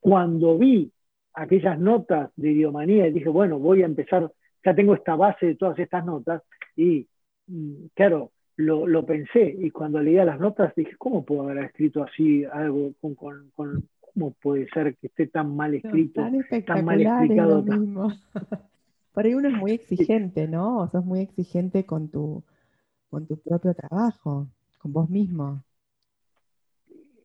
cuando 0.00 0.58
vi 0.58 0.90
aquellas 1.34 1.78
notas 1.78 2.30
de 2.36 2.52
idiomanía 2.52 3.06
y 3.06 3.12
dije, 3.12 3.28
bueno, 3.28 3.58
voy 3.58 3.82
a 3.82 3.86
empezar, 3.86 4.30
ya 4.64 4.74
tengo 4.74 4.94
esta 4.94 5.16
base 5.16 5.46
de 5.46 5.54
todas 5.56 5.78
estas 5.78 6.04
notas, 6.04 6.42
y 6.76 7.06
mm, 7.46 7.86
claro, 7.94 8.32
lo, 8.56 8.86
lo 8.86 9.04
pensé, 9.04 9.54
y 9.58 9.70
cuando 9.70 10.00
leía 10.00 10.24
las 10.24 10.40
notas 10.40 10.74
dije, 10.74 10.96
¿cómo 10.96 11.24
puedo 11.24 11.42
haber 11.42 11.64
escrito 11.64 12.02
así 12.02 12.44
algo 12.44 12.92
con, 13.00 13.14
con, 13.14 13.50
con 13.54 13.88
¿Cómo 14.14 14.30
puede 14.30 14.68
ser 14.68 14.96
que 14.96 15.08
esté 15.08 15.26
tan 15.26 15.56
mal 15.56 15.74
escrito, 15.74 16.22
tan, 16.66 16.84
mal 16.84 17.00
explicado? 17.00 17.64
Por 19.12 19.24
ahí 19.24 19.34
uno 19.34 19.48
es 19.48 19.54
muy 19.54 19.72
exigente, 19.72 20.48
¿no? 20.48 20.78
O 20.78 20.88
sos 20.88 21.04
muy 21.04 21.20
exigente 21.20 21.84
con 21.84 22.08
tu, 22.08 22.42
con 23.10 23.26
tu 23.26 23.36
propio 23.38 23.74
trabajo, 23.74 24.48
con 24.78 24.92
vos 24.92 25.10
mismo. 25.10 25.62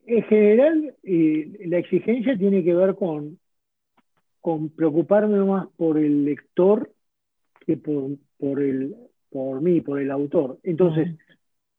En 0.05 0.23
general, 0.23 0.95
eh, 1.03 1.65
la 1.65 1.77
exigencia 1.77 2.37
tiene 2.37 2.63
que 2.63 2.73
ver 2.73 2.95
con, 2.95 3.39
con 4.41 4.69
preocuparme 4.69 5.43
más 5.43 5.67
por 5.77 5.97
el 5.97 6.25
lector 6.25 6.91
que 7.65 7.77
por, 7.77 8.17
por, 8.39 8.61
el, 8.61 8.95
por 9.29 9.61
mí, 9.61 9.81
por 9.81 9.99
el 9.99 10.09
autor. 10.09 10.59
Entonces, 10.63 11.15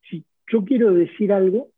si 0.09 0.23
yo 0.51 0.63
quiero 0.63 0.93
decir 0.93 1.33
algo, 1.33 1.70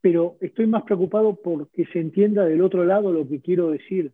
pero 0.00 0.36
estoy 0.40 0.66
más 0.66 0.84
preocupado 0.84 1.34
por 1.34 1.68
que 1.70 1.86
se 1.86 2.00
entienda 2.00 2.44
del 2.44 2.62
otro 2.62 2.84
lado 2.84 3.12
lo 3.12 3.28
que 3.28 3.40
quiero 3.40 3.70
decir. 3.70 4.12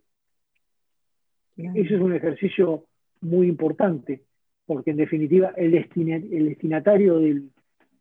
Ese 1.57 1.95
es 1.95 2.01
un 2.01 2.15
ejercicio 2.15 2.85
muy 3.21 3.49
importante, 3.49 4.23
porque 4.67 4.91
en 4.91 4.97
definitiva 4.97 5.53
el, 5.57 5.71
destinatario 5.71 7.19
del, 7.21 7.51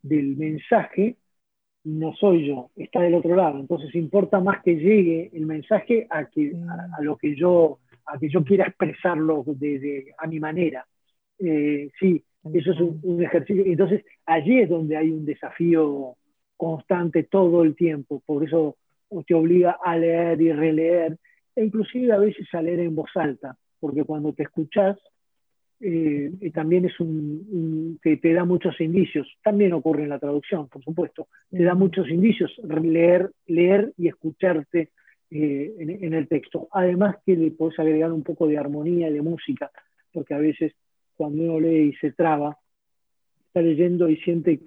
mensaje 0.02 1.17
no 1.84 2.13
soy 2.15 2.48
yo, 2.48 2.72
está 2.76 3.02
del 3.02 3.15
otro 3.15 3.36
lado. 3.36 3.60
Entonces 3.60 3.93
importa 3.96 4.39
más 4.39 4.63
que 4.63 4.76
llegue 4.76 5.30
el 5.34 5.46
mensaje 5.46 6.08
a, 6.10 6.26
que, 6.26 6.54
a, 6.98 7.02
lo 7.02 7.17
que 7.17 7.36
yo, 7.36 7.80
a 8.06 8.17
que 8.17 8.30
yo 8.30 8.43
quiera 8.43 8.65
expresarlo 8.65 9.43
de, 9.46 10.13
a 10.17 10.28
mi 10.28 10.39
manera. 10.39 10.86
Eh, 11.39 11.91
sí, 12.00 12.24
eso 12.54 12.72
es 12.72 12.80
un, 12.80 13.24
ejercicio. 13.24 13.63
Entonces 13.65 14.04
allí 14.26 14.60
es 14.60 14.69
donde 14.69 14.98
hay 14.98 15.12
un 15.12 15.26
desafío 15.26 16.15
constante 16.57 17.23
todo 17.23 17.63
el 17.63 17.75
tiempo. 17.75 18.21
Por 18.25 18.43
eso 18.43 18.77
te 19.27 19.33
obliga 19.33 19.77
a 19.83 19.95
leer 19.97 20.41
y 20.41 20.51
releer, 20.51 21.17
e 21.55 21.63
inclusive 21.63 22.11
a 22.11 22.17
veces 22.17 22.47
a 22.53 22.61
leer 22.61 22.79
en 22.79 22.95
voz 22.95 23.11
alta, 23.15 23.57
porque 23.79 24.03
cuando 24.03 24.33
te 24.33 24.43
escuchas 24.43 24.97
eh, 25.85 26.31
también 26.53 26.85
es 26.85 26.97
un, 27.01 27.99
que 28.01 28.15
te 28.15 28.33
da 28.33 28.45
muchos 28.45 28.79
indicios. 28.79 29.27
También 29.43 29.73
ocurre 29.73 30.03
en 30.03 30.09
la 30.09 30.19
traducción, 30.19 30.69
por 30.69 30.81
supuesto. 30.81 31.27
Te 31.51 31.61
da 31.61 31.75
muchos 31.75 32.09
indicios 32.09 32.53
leer, 32.63 33.31
leer 33.47 33.91
y 33.97 34.07
escucharte 34.07 34.91
eh, 35.29 35.75
en, 35.77 36.13
el 36.13 36.27
texto. 36.29 36.69
Además 36.71 37.17
que 37.25 37.35
le 37.35 37.51
puedes 37.51 37.77
agregar 37.79 38.13
un 38.13 38.23
poco 38.23 38.47
de 38.47 38.57
armonía 38.57 39.09
y 39.09 39.13
de 39.13 39.21
música, 39.21 39.71
porque 40.13 40.33
a 40.33 40.37
veces 40.37 40.73
cuando 41.17 41.43
uno 41.43 41.59
lee 41.59 41.89
y 41.89 41.93
se 41.95 42.13
traba, 42.13 42.57
está 43.47 43.61
leyendo 43.61 44.07
y 44.09 44.15
siente 44.17 44.61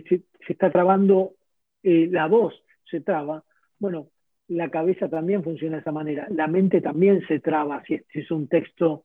que 0.00 0.02
se, 0.08 0.52
está 0.52 0.70
trabando 0.70 1.34
eh, 1.82 2.08
la 2.10 2.26
voz, 2.26 2.54
se 2.90 3.00
traba. 3.00 3.44
Bueno, 3.78 4.08
la 4.48 4.70
cabeza 4.70 5.08
también 5.08 5.44
funciona 5.44 5.76
de 5.76 5.82
esa 5.82 5.92
manera. 5.92 6.26
La 6.30 6.46
mente 6.46 6.80
también 6.80 7.24
se 7.26 7.40
traba 7.40 7.82
si 7.84 8.00
es 8.12 8.30
un 8.30 8.48
texto 8.48 9.04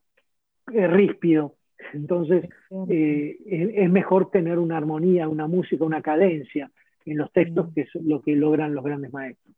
es 0.72 0.92
ríspido. 0.92 1.56
Entonces, 1.94 2.50
eh, 2.90 3.38
es, 3.46 3.90
mejor 3.90 4.32
tener 4.32 4.60
una 4.60 4.78
armonía, 4.78 5.30
una 5.30 5.48
música, 5.48 5.86
una 5.86 6.02
cadencia 6.02 6.72
en 7.06 7.18
los 7.18 7.32
textos, 7.32 7.74
que 7.74 7.82
es 7.82 7.96
lo 7.96 8.22
que 8.22 8.36
logran 8.36 8.74
los 8.74 8.84
grandes 8.84 9.14
maestros. 9.14 9.56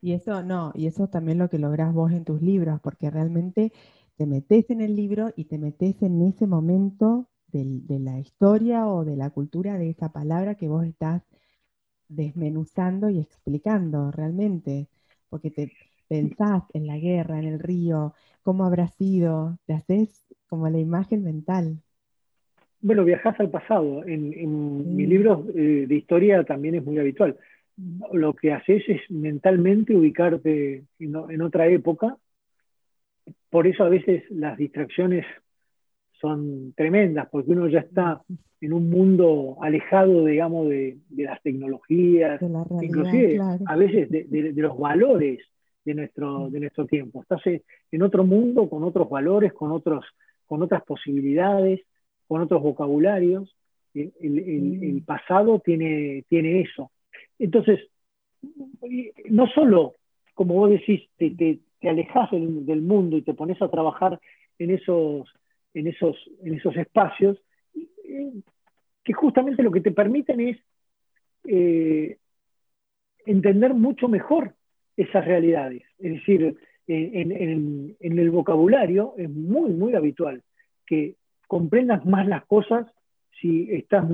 Y 0.00 0.14
eso 0.14 0.42
no, 0.42 0.72
y 0.74 0.86
eso 0.86 1.08
también 1.08 1.38
lo 1.38 1.48
que 1.48 1.58
lográs 1.58 1.92
vos 1.92 2.12
en 2.12 2.24
tus 2.24 2.40
libros, 2.40 2.80
porque 2.80 3.10
realmente 3.10 3.72
te 4.16 4.26
metes 4.26 4.70
en 4.70 4.80
el 4.80 4.96
libro 4.96 5.30
y 5.36 5.44
te 5.44 5.58
metes 5.58 6.02
en 6.02 6.22
ese 6.22 6.46
momento 6.46 7.28
de 7.52 7.98
la 7.98 8.18
historia 8.18 8.86
o 8.86 9.04
de 9.04 9.16
la 9.16 9.30
cultura 9.30 9.78
de 9.78 9.90
esa 9.90 10.12
palabra 10.12 10.54
que 10.54 10.68
vos 10.68 10.84
estás 10.84 11.22
desmenuzando 12.08 13.08
y 13.08 13.20
explicando 13.20 14.10
realmente, 14.10 14.88
porque 15.28 15.50
te 15.50 15.72
pensás 16.08 16.64
en 16.74 16.86
la 16.86 16.98
guerra, 16.98 17.38
en 17.38 17.46
el 17.46 17.60
río, 17.60 18.14
cómo 18.42 18.64
habrá 18.64 18.88
sido, 18.88 19.58
te 19.66 19.74
haces 19.74 20.24
como 20.48 20.68
la 20.68 20.78
imagen 20.78 21.22
mental. 21.22 21.78
Bueno, 22.80 23.04
viajas 23.04 23.38
al 23.38 23.50
pasado. 23.50 24.04
En, 24.04 24.32
en 24.32 24.96
mis 24.96 25.08
libros 25.08 25.46
eh, 25.54 25.86
de 25.86 25.94
historia 25.94 26.42
también 26.44 26.74
es 26.74 26.84
muy 26.84 26.98
habitual. 26.98 27.36
Lo 28.12 28.34
que 28.34 28.52
haces 28.52 28.82
es 28.88 29.10
mentalmente 29.10 29.94
ubicarte 29.94 30.84
en, 30.98 31.42
otra 31.42 31.68
época. 31.68 32.16
Por 33.48 33.66
eso 33.66 33.84
a 33.84 33.88
veces 33.88 34.24
las 34.30 34.58
distracciones 34.58 35.24
son 36.20 36.72
tremendas, 36.76 37.28
porque 37.30 37.52
uno 37.52 37.68
ya 37.68 37.80
está 37.80 38.20
en 38.60 38.72
un 38.72 38.90
mundo 38.90 39.56
alejado, 39.62 40.26
digamos, 40.26 40.68
de, 40.68 40.98
las 41.16 41.42
tecnologías, 41.42 42.40
inclusive 42.82 43.38
a 43.66 43.76
veces 43.76 44.10
de, 44.10 44.52
los 44.56 44.78
valores 44.78 45.40
de 45.84 45.94
nuestro, 45.94 46.50
de 46.50 46.60
nuestro 46.60 46.86
tiempo. 46.86 47.22
Estás 47.22 47.40
en 47.46 48.02
otro 48.02 48.24
mundo 48.24 48.68
con 48.68 48.84
otros 48.84 49.08
valores, 49.08 49.52
con 49.52 49.72
otros 49.72 50.04
con 50.50 50.64
otras 50.64 50.82
posibilidades, 50.82 51.80
con 52.26 52.40
otros 52.40 52.60
vocabularios. 52.60 53.54
El, 53.94 55.00
pasado 55.06 55.60
tiene, 55.60 56.24
tiene 56.28 56.62
eso. 56.62 56.90
Entonces, 57.38 57.78
no 59.28 59.46
solo, 59.46 59.94
como 60.34 60.54
vos 60.54 60.70
decís, 60.70 61.08
te, 61.16 61.30
te, 61.30 61.60
alejas 61.88 62.32
del, 62.32 62.82
mundo 62.82 63.16
y 63.16 63.22
te 63.22 63.32
pones 63.32 63.62
a 63.62 63.70
trabajar 63.70 64.18
en 64.58 64.70
esos, 64.70 65.28
en 65.74 65.86
esos, 65.86 66.16
en 66.42 66.54
esos 66.54 66.76
espacios, 66.76 67.40
eh, 67.74 68.32
que 69.04 69.12
justamente 69.12 69.62
lo 69.62 69.70
que 69.70 69.80
te 69.80 69.92
permiten 69.92 70.40
es 70.40 70.58
eh, 71.44 72.18
entender 73.24 73.74
mucho 73.74 74.08
mejor 74.08 74.54
esas 74.96 75.24
realidades. 75.24 75.82
Es 75.98 76.12
decir, 76.14 76.56
en, 76.86 77.96
el 78.00 78.30
vocabulario 78.30 79.14
es 79.16 79.30
muy, 79.30 79.70
muy 79.70 79.94
habitual 79.94 80.42
que 80.86 81.14
comprendas 81.46 82.04
más 82.04 82.26
las 82.26 82.44
cosas 82.46 82.86
si 83.40 83.72
estás, 83.72 84.04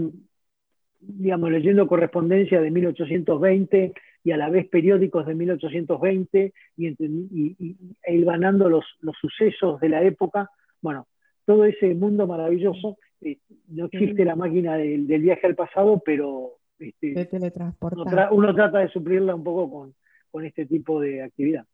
digamos, 1.01 1.51
leyendo 1.51 1.87
correspondencia 1.87 2.61
de 2.61 2.71
1820 2.71 3.95
y 4.23 4.31
a 4.31 4.37
la 4.37 4.51
vez 4.51 4.69
periódicos 4.69 5.27
de 5.27 5.35
1820 5.35 6.53
y, 6.77 6.89
y, 6.89 7.77
e 8.03 8.19
los, 8.19 8.85
los, 9.01 9.17
sucesos 9.21 9.81
de 9.81 9.89
la 9.89 10.03
época. 10.03 10.51
Bueno, 10.81 11.07
todo 11.47 11.65
ese 11.65 11.95
mundo 11.95 12.27
maravilloso, 12.27 12.99
eh, 13.23 13.39
no 13.69 13.87
existe 13.87 14.25
la 14.25 14.37
máquina 14.37 14.77
del, 14.77 15.07
viaje 15.07 15.47
al 15.47 15.55
pasado, 15.55 16.03
pero 16.05 16.59
este, 16.79 17.15
uno, 17.81 18.29
uno, 18.33 18.55
trata 18.55 18.81
de 18.81 18.89
suplirla 18.89 19.35
un 19.35 19.45
poco 19.45 19.71
con, 19.71 19.95
con 20.31 20.45
este 20.45 20.67
tipo 20.67 21.01
de 21.01 21.23
actividad. 21.23 21.65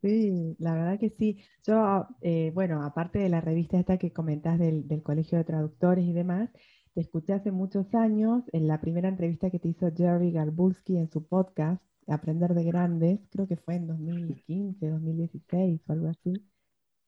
Sí, 0.00 0.56
la 0.58 0.74
verdad 0.74 0.98
que 0.98 1.10
sí. 1.10 1.38
Yo, 1.66 2.06
eh, 2.20 2.52
bueno, 2.54 2.84
aparte 2.84 3.18
de 3.18 3.28
la 3.28 3.40
revista 3.40 3.78
esta 3.78 3.98
que 3.98 4.12
comentás 4.12 4.58
del, 4.58 4.86
Colegio 5.02 5.38
de 5.38 5.44
Traductores 5.44 6.04
y 6.04 6.12
demás, 6.12 6.50
te 6.94 7.00
escuché 7.00 7.32
hace 7.32 7.50
muchos 7.50 7.92
años 7.94 8.44
en 8.52 8.68
la 8.68 8.80
primera 8.80 9.08
entrevista 9.08 9.50
que 9.50 9.58
te 9.58 9.68
hizo 9.68 9.90
Jerry 9.94 10.30
Garbulski 10.30 10.96
en 10.96 11.10
su 11.10 11.26
podcast, 11.26 11.82
Aprender 12.06 12.54
de 12.54 12.64
Grandes, 12.64 13.20
creo 13.30 13.46
que 13.48 13.56
fue 13.56 13.74
en 13.74 13.88
2015, 13.88 14.88
2016 14.88 15.80
o 15.86 15.92
algo 15.92 16.08
así, 16.08 16.32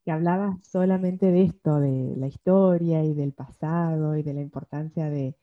que 0.05 0.11
hablaba 0.11 0.59
solamente 0.63 1.31
de 1.31 1.43
esto, 1.45 1.81
de 1.81 2.15
la 2.17 2.27
historia 2.27 3.05
y 3.05 3.15
del 3.15 3.33
pasado 3.33 4.17
y 4.17 4.23
de 4.23 4.35
la 4.35 4.41
importancia 4.41 5.11
de, 5.11 5.35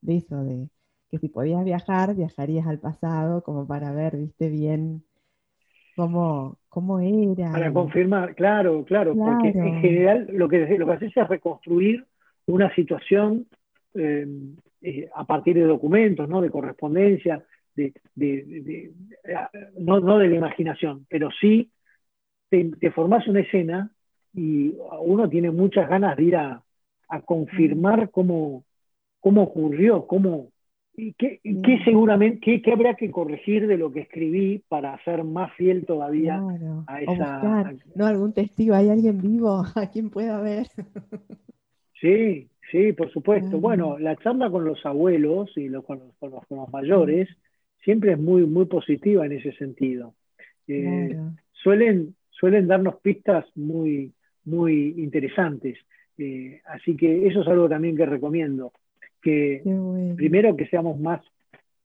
de 0.00 0.16
eso, 0.16 0.42
de 0.44 0.68
que 1.10 1.18
si 1.18 1.28
podías 1.28 1.64
viajar, 1.64 2.14
viajarías 2.14 2.66
al 2.66 2.78
pasado 2.78 3.42
como 3.42 3.66
para 3.66 3.92
ver, 3.92 4.16
viste, 4.16 4.48
bien 4.48 5.04
cómo, 5.96 6.58
cómo 6.68 7.00
era. 7.00 7.52
Para 7.52 7.72
confirmar, 7.72 8.34
claro, 8.34 8.84
claro, 8.84 9.14
porque 9.14 9.48
en 9.48 9.80
general 9.80 10.26
lo 10.32 10.48
que, 10.48 10.66
lo 10.78 10.86
que 10.86 10.92
haces 10.92 11.16
es 11.16 11.28
reconstruir 11.28 12.04
una 12.46 12.74
situación 12.74 13.46
eh, 13.94 14.26
eh, 14.82 15.08
a 15.14 15.24
partir 15.24 15.54
de 15.56 15.62
documentos, 15.62 16.28
¿no? 16.28 16.40
de 16.40 16.50
correspondencia, 16.50 17.44
de, 17.74 17.92
no, 19.78 20.00
no, 20.00 20.18
de 20.18 20.28
la 20.28 20.36
imaginación, 20.36 21.06
pero 21.08 21.30
sí 21.40 21.70
te, 22.48 22.70
te 22.78 22.90
formás 22.92 23.26
una 23.26 23.40
escena 23.40 23.93
y 24.34 24.74
uno 25.00 25.28
tiene 25.28 25.50
muchas 25.50 25.88
ganas 25.88 26.16
de 26.16 26.22
ir 26.24 26.36
a, 26.36 26.62
a 27.08 27.20
confirmar 27.22 28.10
cómo, 28.10 28.64
cómo 29.20 29.42
ocurrió, 29.42 30.06
cómo, 30.06 30.48
¿Y 30.96 31.14
qué, 31.14 31.40
mm. 31.42 31.84
seguramente, 31.84 32.62
qué, 32.62 32.72
habrá 32.72 32.94
que 32.94 33.10
corregir 33.10 33.66
de 33.66 33.76
lo 33.76 33.90
que 33.90 34.00
escribí 34.00 34.62
para 34.68 35.02
ser 35.04 35.24
más 35.24 35.52
fiel 35.54 35.86
todavía 35.86 36.40
a 36.86 37.00
esa... 37.00 37.72
¿No? 37.96 38.06
Algún 38.06 38.32
testigo, 38.32 38.74
¿hay 38.74 38.90
alguien 38.90 39.20
vivo 39.20 39.64
a 39.74 39.90
quien 39.90 40.10
pueda 40.10 40.40
ver? 40.40 40.68
Sí, 42.00 42.48
sí, 42.70 42.92
por 42.92 43.10
supuesto. 43.10 43.58
Bueno, 43.58 43.98
la 43.98 44.14
charla 44.16 44.50
con 44.50 44.64
los 44.64 44.84
abuelos 44.86 45.50
y 45.56 45.68
con, 45.82 46.00
los, 46.20 46.70
mayores 46.70 47.28
siempre 47.82 48.12
es 48.12 48.18
muy, 48.18 48.46
muy 48.46 48.66
positiva 48.66 49.26
en 49.26 49.32
ese 49.32 49.52
sentido. 49.52 50.14
Eh, 50.68 51.18
suelen, 51.52 52.14
suelen 52.30 52.68
darnos 52.68 52.96
pistas 53.00 53.44
muy, 53.56 54.12
muy 54.44 54.94
interesantes. 54.98 55.78
Eh, 56.18 56.60
así 56.66 56.96
que 56.96 57.26
eso 57.26 57.42
es 57.42 57.48
algo 57.48 57.68
también 57.68 57.96
que 57.96 58.06
recomiendo. 58.06 58.72
Que 59.22 59.62
primero 60.16 60.54
que 60.54 60.66
seamos 60.66 61.00
más, 61.00 61.22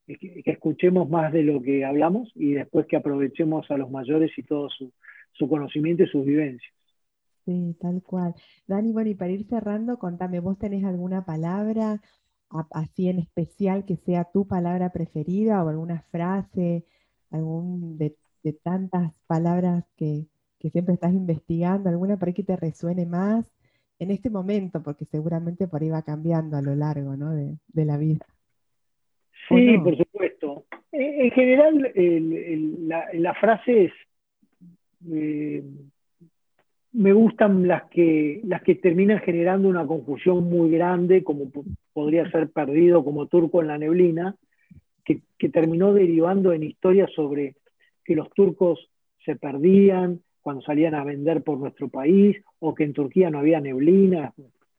que, 0.06 0.42
escuchemos 0.44 1.08
más 1.08 1.32
de 1.32 1.42
lo 1.42 1.62
que 1.62 1.84
hablamos 1.84 2.30
y 2.34 2.52
después 2.52 2.86
que 2.86 2.96
aprovechemos 2.96 3.70
a 3.70 3.78
los 3.78 3.90
mayores 3.90 4.30
y 4.36 4.42
todo 4.42 4.68
su, 4.68 4.92
su 5.32 5.48
conocimiento 5.48 6.02
y 6.02 6.08
sus 6.08 6.24
vivencias. 6.24 6.72
Sí, 7.46 7.76
tal 7.80 8.02
cual. 8.02 8.34
Dani, 8.66 8.92
bueno, 8.92 9.10
y 9.10 9.14
para 9.14 9.32
ir 9.32 9.46
cerrando, 9.46 9.98
contame, 9.98 10.40
¿vos 10.40 10.58
tenés 10.58 10.84
alguna 10.84 11.24
palabra 11.24 12.00
así 12.72 13.08
en 13.08 13.20
especial 13.20 13.84
que 13.84 13.96
sea 13.96 14.24
tu 14.24 14.46
palabra 14.46 14.90
preferida 14.90 15.62
o 15.62 15.68
alguna 15.68 16.02
frase, 16.10 16.84
algún 17.30 17.96
de, 17.98 18.16
tantas 18.62 19.12
palabras 19.26 19.84
que, 19.96 20.26
siempre 20.68 20.94
estás 20.94 21.14
investigando, 21.14 21.88
alguna 21.88 22.18
para 22.18 22.32
que 22.32 22.42
te 22.42 22.56
resuene 22.56 23.06
más 23.06 23.50
en 23.98 24.10
este 24.10 24.28
momento, 24.28 24.82
porque 24.82 25.06
seguramente 25.06 25.66
por 25.68 25.80
ahí 25.80 25.88
va 25.88 26.02
cambiando 26.02 26.58
a 26.58 26.62
lo 26.62 26.74
largo 26.74 27.16
¿no? 27.16 27.32
de, 27.32 27.84
la 27.84 27.96
vida? 27.96 28.26
Sí, 29.48 29.78
por 29.78 29.96
supuesto. 29.96 30.66
En 30.92 31.30
general, 31.30 31.92
la, 33.14 33.34
frase 33.34 33.84
es... 33.84 33.92
Eh, 35.10 35.62
me 36.92 37.12
gustan 37.12 37.68
las 37.68 37.84
que, 37.84 38.40
las 38.44 38.62
que 38.62 38.74
terminan 38.74 39.20
generando 39.20 39.68
una 39.68 39.86
confusión 39.86 40.44
muy 40.44 40.70
grande, 40.70 41.22
como 41.22 41.50
podría 41.92 42.28
ser 42.30 42.50
perdido 42.50 43.04
como 43.04 43.26
turco 43.26 43.60
en 43.60 43.68
la 43.68 43.78
neblina, 43.78 44.34
que, 45.04 45.48
terminó 45.48 45.92
derivando 45.92 46.52
en 46.52 46.62
historias 46.62 47.10
sobre 47.12 47.56
que 48.04 48.14
los 48.14 48.30
turcos 48.30 48.90
se 49.24 49.34
perdían 49.36 50.20
cuando 50.42 50.62
salían 50.62 50.94
a 50.94 51.04
vender 51.04 51.42
por 51.42 51.58
nuestro 51.58 51.88
país, 51.88 52.36
o 52.58 52.74
que 52.74 52.84
en 52.84 52.92
Turquía 52.92 53.30
no 53.30 53.38
había 53.38 53.60
neblina, 53.60 54.32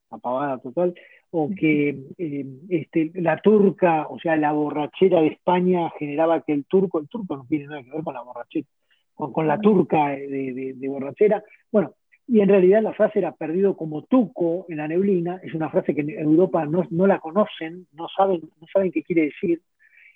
apagada 0.09 0.57
total, 0.59 0.93
o 1.31 1.49
que 1.49 1.97
eh, 2.17 2.45
este, 2.69 3.11
la 3.15 3.37
turca, 3.37 4.07
o 4.09 4.19
sea, 4.19 4.35
la 4.35 4.51
borrachera 4.51 5.21
de 5.21 5.27
España 5.27 5.89
generaba 5.97 6.41
que 6.41 6.53
el 6.53 6.65
turco, 6.65 6.99
el 6.99 7.07
turco 7.07 7.37
no 7.37 7.45
tiene 7.47 7.67
nada 7.67 7.83
que 7.83 7.91
ver 7.91 8.03
con 8.03 8.13
la 8.13 8.21
borrachera, 8.21 8.67
con, 9.15 9.47
la 9.47 9.59
turca 9.59 10.09
de, 10.09 10.73
de 10.75 10.87
borrachera. 10.89 11.43
Bueno, 11.71 11.93
y 12.31 12.39
en 12.39 12.47
realidad 12.47 12.81
la 12.81 12.93
frase 12.93 13.19
era 13.19 13.33
perdido 13.33 13.75
como 13.75 14.03
tuco 14.03 14.65
en 14.69 14.77
la 14.77 14.87
neblina, 14.87 15.41
es 15.43 15.53
una 15.53 15.69
frase 15.69 15.93
que 15.93 15.99
en 15.99 16.11
Europa 16.11 16.65
no, 16.65 16.87
no 16.89 17.05
la 17.05 17.19
conocen, 17.19 17.87
no 17.91 18.07
saben, 18.15 18.41
no 18.59 18.67
saben 18.71 18.91
qué 18.91 19.03
quiere 19.03 19.23
decir, 19.23 19.61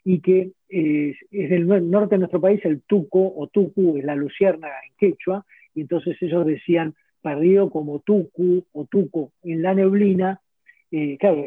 y 0.05 0.21
que 0.21 0.51
es, 0.69 1.17
del 1.31 1.67
norte 1.67 2.15
de 2.15 2.19
nuestro 2.19 2.39
país 2.39 2.63
el 2.63 2.83
tuco 2.83 3.33
o 3.35 3.47
tucu 3.47 3.97
es 3.97 4.05
la 4.05 4.15
lucierna 4.15 4.67
en 4.87 4.93
quechua, 4.97 5.45
y 5.73 5.81
entonces 5.81 6.15
ellos 6.21 6.45
decían 6.45 6.93
perdido 7.21 7.71
como 7.71 7.99
tucu 7.99 8.63
o 8.71 8.85
tuco 8.85 9.31
en 9.43 9.63
la 9.63 9.73
neblina, 9.73 10.39
eh, 10.91 11.17
claro, 11.17 11.45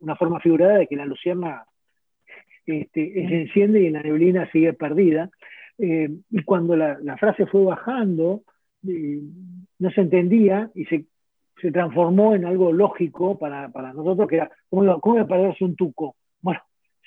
una 0.00 0.14
forma 0.16 0.40
figurada 0.40 0.78
de 0.78 0.86
que 0.86 0.94
la 0.94 1.06
lucierna 1.06 1.64
este, 2.66 3.12
se 3.14 3.40
enciende 3.40 3.80
y 3.80 3.86
en 3.86 3.94
la 3.94 4.02
neblina 4.02 4.50
sigue 4.52 4.74
perdida. 4.74 5.30
Eh, 5.78 6.10
y 6.30 6.42
cuando 6.42 6.76
la, 6.76 6.98
la, 7.02 7.16
frase 7.16 7.46
fue 7.46 7.64
bajando, 7.64 8.42
no 8.82 9.90
se 9.90 10.00
entendía 10.02 10.70
y 10.74 10.84
se, 10.84 11.06
se, 11.62 11.72
transformó 11.72 12.34
en 12.34 12.44
algo 12.44 12.70
lógico 12.72 13.38
para, 13.38 13.70
para 13.70 13.94
nosotros, 13.94 14.28
que 14.28 14.36
era, 14.36 14.50
¿cómo 14.68 14.84
iba, 14.84 15.00
¿cómo 15.00 15.14
iba 15.16 15.24
a 15.24 15.28
perderse 15.28 15.64
un 15.64 15.76
tuco? 15.76 16.16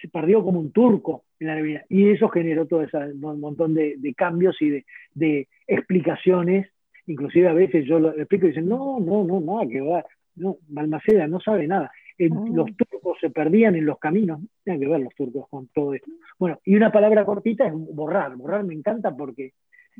Se 0.01 0.07
perdió 0.07 0.43
como 0.43 0.59
un 0.59 0.71
turco 0.71 1.23
en 1.39 1.47
la 1.47 1.55
neblina. 1.55 1.83
Y 1.89 2.09
eso 2.09 2.29
generó 2.29 2.65
todo 2.65 2.83
ese 2.83 2.97
montón 3.15 3.73
de, 3.73 3.95
de 3.97 4.13
cambios 4.13 4.61
y 4.61 4.69
de, 4.69 4.85
de, 5.13 5.47
explicaciones. 5.67 6.69
Inclusive 7.07 7.47
a 7.47 7.53
veces 7.53 7.85
yo 7.85 7.99
lo 7.99 8.13
explico 8.15 8.45
y 8.45 8.49
dicen, 8.49 8.67
no, 8.67 8.99
no, 8.99 9.23
no, 9.23 9.39
nada 9.39 9.67
que 9.67 9.81
va. 9.81 10.05
No, 10.35 10.57
Balmaceda 10.67 11.27
no 11.27 11.39
sabe 11.39 11.67
nada. 11.67 11.91
Ah. 11.91 12.45
Los 12.51 12.75
turcos 12.75 13.17
se 13.19 13.29
perdían 13.29 13.75
en 13.75 13.85
los 13.85 13.99
caminos. 13.99 14.41
Tienen 14.63 14.81
que 14.81 14.87
ver 14.87 15.01
los 15.01 15.15
turcos 15.15 15.47
con 15.49 15.67
todo 15.67 15.93
esto. 15.93 16.09
Bueno, 16.39 16.59
y 16.65 16.75
una 16.75 16.91
palabra 16.91 17.25
cortita 17.25 17.67
es 17.67 17.73
borrar. 17.73 18.35
Borrar 18.35 18.63
me 18.63 18.73
encanta 18.73 19.15
porque, 19.15 19.53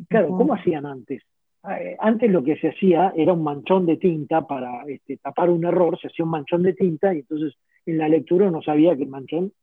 claro, 0.07 0.29
¿cómo 0.29 0.53
hacían 0.53 0.85
antes? 0.85 1.23
Eh, 1.69 1.95
antes 1.99 2.29
lo 2.29 2.43
que 2.43 2.57
se 2.57 2.69
hacía 2.69 3.13
era 3.15 3.33
un 3.33 3.43
manchón 3.43 3.85
de 3.85 3.95
tinta 3.95 4.45
para 4.45 4.83
este, 4.87 5.17
tapar 5.17 5.49
un 5.49 5.63
error, 5.65 5.97
se 5.97 6.07
hacía 6.07 6.25
un 6.25 6.31
manchón 6.31 6.61
de 6.61 6.73
tinta 6.73 7.13
y 7.13 7.19
entonces 7.19 7.53
en 7.85 7.97
la 7.97 8.09
lectura 8.09 8.51
no 8.51 8.61
sabía 8.61 8.95
que 8.97 9.03
el 9.03 9.09
manchón 9.09 9.53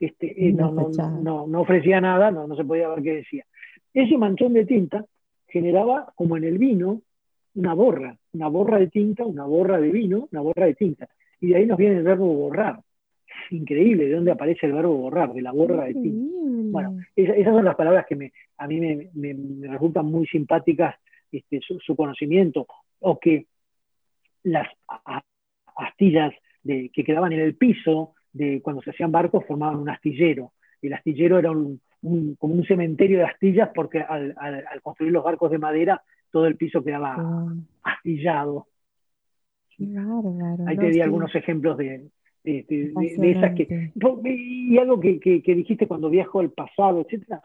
este, 0.00 0.48
eh, 0.48 0.52
no, 0.52 0.70
ofrecía 1.60 2.00
nada, 2.00 2.30
no, 2.30 2.46
no 2.46 2.56
se 2.56 2.64
podía 2.64 2.88
ver 2.88 3.02
qué 3.02 3.14
decía. 3.16 3.44
Ese 3.92 4.18
manchón 4.18 4.52
de 4.52 4.66
tinta 4.66 5.04
generaba, 5.48 6.12
como 6.14 6.36
en 6.36 6.44
el 6.44 6.58
vino, 6.58 7.02
una 7.54 7.74
borra, 7.74 8.16
una 8.34 8.48
borra 8.48 8.78
de 8.78 8.88
tinta, 8.88 9.24
una 9.24 9.44
borra 9.44 9.80
de 9.80 9.90
vino, 9.90 10.28
una 10.30 10.42
borra 10.42 10.66
de 10.66 10.74
tinta. 10.74 11.08
Y 11.40 11.48
de 11.48 11.56
ahí 11.56 11.66
nos 11.66 11.78
viene 11.78 11.96
el 11.96 12.02
verbo 12.02 12.26
borrar. 12.26 12.80
Increíble, 13.50 14.06
¿de 14.06 14.14
dónde 14.14 14.32
aparece 14.32 14.66
el 14.66 14.72
verbo 14.72 14.94
borrar? 14.96 15.32
De 15.32 15.42
la 15.42 15.52
borra 15.52 15.84
de 15.84 15.94
tinta. 15.94 16.36
Bueno, 16.70 16.98
esas 17.14 17.54
son 17.54 17.64
las 17.64 17.76
palabras 17.76 18.04
que 18.06 18.16
me, 18.16 18.32
a 18.58 18.66
mí 18.66 18.80
me, 18.80 19.68
resultan 19.68 20.06
muy 20.06 20.26
simpáticas 20.26 20.96
este, 21.32 21.60
su, 21.60 21.96
conocimiento, 21.96 22.66
o 23.00 23.18
que 23.18 23.46
las 24.42 24.68
astillas 25.76 26.32
de, 26.62 26.90
que 26.92 27.04
quedaban 27.04 27.32
en 27.32 27.40
el 27.40 27.54
piso 27.56 28.14
de 28.36 28.60
cuando 28.62 28.82
se 28.82 28.90
hacían 28.90 29.12
barcos 29.12 29.44
formaban 29.46 29.76
un 29.76 29.88
astillero. 29.88 30.52
El 30.82 30.92
astillero 30.92 31.38
era 31.38 31.50
un, 31.50 31.80
como 32.38 32.54
un 32.54 32.64
cementerio 32.64 33.18
de 33.18 33.24
astillas 33.24 33.70
porque 33.74 34.00
al, 34.00 34.34
construir 34.82 35.12
los 35.12 35.24
barcos 35.24 35.50
de 35.50 35.58
madera 35.58 36.02
todo 36.30 36.46
el 36.46 36.56
piso 36.56 36.84
quedaba 36.84 37.46
astillado. 37.82 38.66
Ahí 40.66 40.76
te 40.76 40.90
di 40.90 41.00
algunos 41.00 41.34
ejemplos 41.34 41.76
de, 41.76 42.08
de, 42.44 42.92
esas 43.30 43.54
que... 43.54 43.92
Y 44.24 44.78
algo 44.78 45.00
que, 45.00 45.20
que, 45.20 45.54
dijiste 45.54 45.86
cuando 45.86 46.10
viajo 46.10 46.40
al 46.40 46.50
pasado, 46.50 47.00
etcétera. 47.00 47.42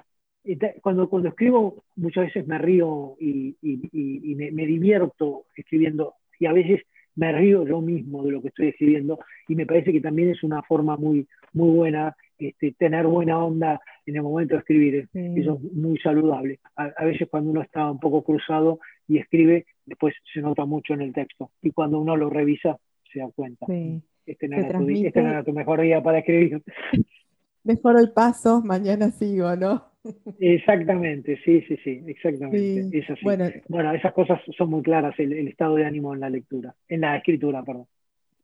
Cuando, 0.82 1.08
cuando 1.10 1.30
escribo 1.30 1.84
muchas 1.96 2.26
veces 2.26 2.48
me 2.48 2.58
río 2.58 3.16
y, 3.20 3.56
y, 3.62 4.36
me, 4.36 4.66
divierto 4.66 5.46
escribiendo 5.56 6.16
y 6.40 6.48
a 6.48 6.54
veces 6.54 6.82
me 7.22 7.32
río 7.32 7.68
yo 7.68 7.82
mismo 7.82 8.24
de 8.24 8.32
lo 8.32 8.42
que 8.42 8.48
estoy 8.48 8.70
escribiendo 8.70 9.20
y 9.48 9.56
me 9.56 9.68
parece 9.68 9.94
que 9.94 10.02
también 10.02 10.32
es 10.32 10.42
una 10.42 10.64
forma 10.64 10.98
muy, 10.98 11.28
muy 11.54 11.70
buena 11.70 12.16
este, 12.40 12.72
tener 12.72 13.06
buena 13.06 13.38
onda 13.38 13.80
en 14.08 14.16
el 14.16 14.24
momento 14.24 14.56
de 14.56 14.62
escribir. 14.62 15.08
Eso 15.14 15.60
es 15.64 15.74
muy 15.74 16.00
saludable. 16.00 16.60
A, 16.76 17.06
veces 17.06 17.28
cuando 17.30 17.52
uno 17.52 17.62
está 17.62 17.92
un 17.92 18.00
poco 18.00 18.24
cruzado 18.24 18.80
y 19.08 19.20
escribe, 19.20 19.68
después 19.86 20.16
se 20.34 20.42
nota 20.42 20.66
mucho 20.66 20.96
en 20.96 21.02
el 21.02 21.14
texto 21.14 21.52
y 21.62 21.70
cuando 21.70 22.00
uno 22.00 22.18
lo 22.18 22.32
revisa 22.32 22.76
se 23.14 23.20
da 23.20 23.30
cuenta. 23.36 23.68
Este, 24.26 24.48
no 24.48 24.58
era 24.58 24.80
tu, 24.80 24.90
este 24.90 25.44
tu 25.46 25.54
mejor 25.54 25.82
día 25.82 26.02
para 26.02 26.20
escribir. 26.20 26.64
Mejor 27.64 28.00
el 28.00 28.12
paso, 28.14 28.64
mañana 28.64 29.12
sigo, 29.12 29.56
¿no? 29.56 29.91
Exactamente, 30.40 31.40
sí, 31.46 31.62
sí, 31.68 31.78
sí, 31.84 32.04
exactamente. 32.08 32.92
Bueno, 33.24 33.50
bueno, 33.68 33.94
esas 33.94 34.14
cosas 34.14 34.40
son 34.58 34.70
muy 34.70 34.82
claras, 34.82 35.14
el, 35.20 35.48
estado 35.48 35.76
de 35.76 35.86
ánimo 35.86 36.14
en 36.14 36.20
la 36.22 36.30
lectura, 36.30 36.76
en 36.88 37.02
la 37.02 37.18
escritura, 37.18 37.64
perdón. 37.64 37.88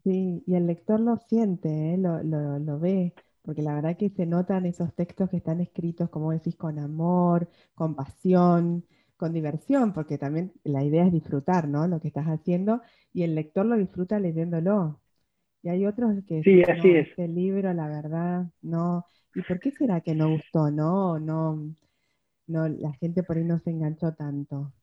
Sí, 0.03 0.43
y 0.45 0.55
el 0.55 0.67
lector 0.67 0.99
lo 0.99 1.17
siente, 1.17 1.93
¿eh? 1.93 1.97
lo, 1.97 2.23
lo, 2.23 2.59
lo, 2.59 2.79
ve, 2.79 3.13
porque 3.41 3.61
la 3.61 3.73
verdad 3.73 3.97
que 3.97 4.09
se 4.09 4.25
notan 4.25 4.65
esos 4.65 4.93
textos 4.93 5.29
que 5.29 5.37
están 5.37 5.59
escritos, 5.59 6.09
como 6.09 6.31
decís, 6.31 6.55
con 6.55 6.79
amor, 6.79 7.49
con 7.75 7.95
pasión, 7.95 8.85
con 9.17 9.33
diversión, 9.33 9.93
porque 9.93 10.17
también 10.17 10.53
la 10.63 10.83
idea 10.83 11.05
es 11.05 11.11
disfrutar, 11.11 11.67
¿no? 11.67 11.87
Lo 11.87 11.99
que 11.99 12.07
estás 12.07 12.27
haciendo, 12.27 12.81
y 13.13 13.23
el 13.23 13.35
lector 13.35 13.65
lo 13.65 13.75
disfruta 13.75 14.19
leyéndolo. 14.19 15.01
Y 15.63 15.69
hay 15.69 15.85
otros 15.85 16.23
que 16.27 16.43
sí, 16.43 16.61
así 16.61 16.91
es. 16.91 17.09
este 17.09 17.27
libro, 17.27 17.73
la 17.73 17.87
verdad, 17.87 18.45
no. 18.61 19.05
¿Y 19.37 19.43
por 19.43 19.59
qué 19.59 19.69
será 19.69 20.01
que 20.01 20.15
no 20.15 20.31
gustó, 20.31 20.71
no? 20.71 21.19
No, 21.19 21.63
no 22.47 22.67
la 22.67 22.91
gente 22.93 23.21
por 23.21 23.37
ahí 23.37 23.43
no 23.43 23.59
se 23.59 23.69
enganchó 23.69 24.11
tanto. 24.15 24.73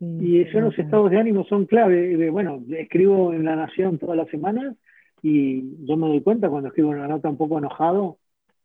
y 0.00 0.40
esos 0.40 0.60
los 0.60 0.76
estados 0.76 1.12
de 1.12 1.18
ánimo 1.20 1.44
son 1.44 1.66
clave. 1.66 2.28
Bueno, 2.30 2.64
escribo 2.70 3.32
en 3.32 3.44
La 3.44 3.54
Nación 3.54 4.00
todas 4.00 4.16
las 4.16 4.28
semanas 4.28 4.74
y 5.22 5.86
yo 5.86 5.96
me 5.96 6.08
doy 6.08 6.20
cuenta 6.20 6.50
cuando 6.50 6.68
escribo 6.68 6.90
una 6.90 7.06
nota 7.06 7.28
un 7.28 7.36
poco 7.36 7.58
enojado, 7.58 8.18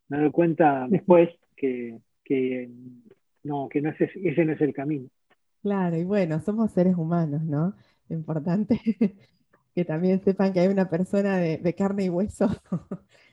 me 0.10 0.18
doy 0.18 0.32
cuenta 0.32 0.88
después 0.90 1.30
que, 1.56 2.00
que 2.24 2.68
no, 3.44 3.70
que 3.70 3.80
no 3.80 3.92
es, 3.92 4.02
ese 4.02 4.44
no 4.44 4.54
es 4.54 4.62
el 4.62 4.74
camino. 4.74 5.08
Claro, 5.62 5.98
y 5.98 6.04
bueno, 6.04 6.40
somos 6.40 6.72
seres 6.72 6.96
humanos, 6.96 7.44
¿no? 7.44 7.76
Importante 8.10 8.82
que 9.76 9.86
también 9.86 10.20
sepan 10.24 10.52
que 10.52 10.62
hay 10.62 10.68
una 10.68 10.90
persona 10.90 11.38
de, 11.38 11.76
carne 11.76 12.06
y 12.06 12.10
hueso 12.10 12.50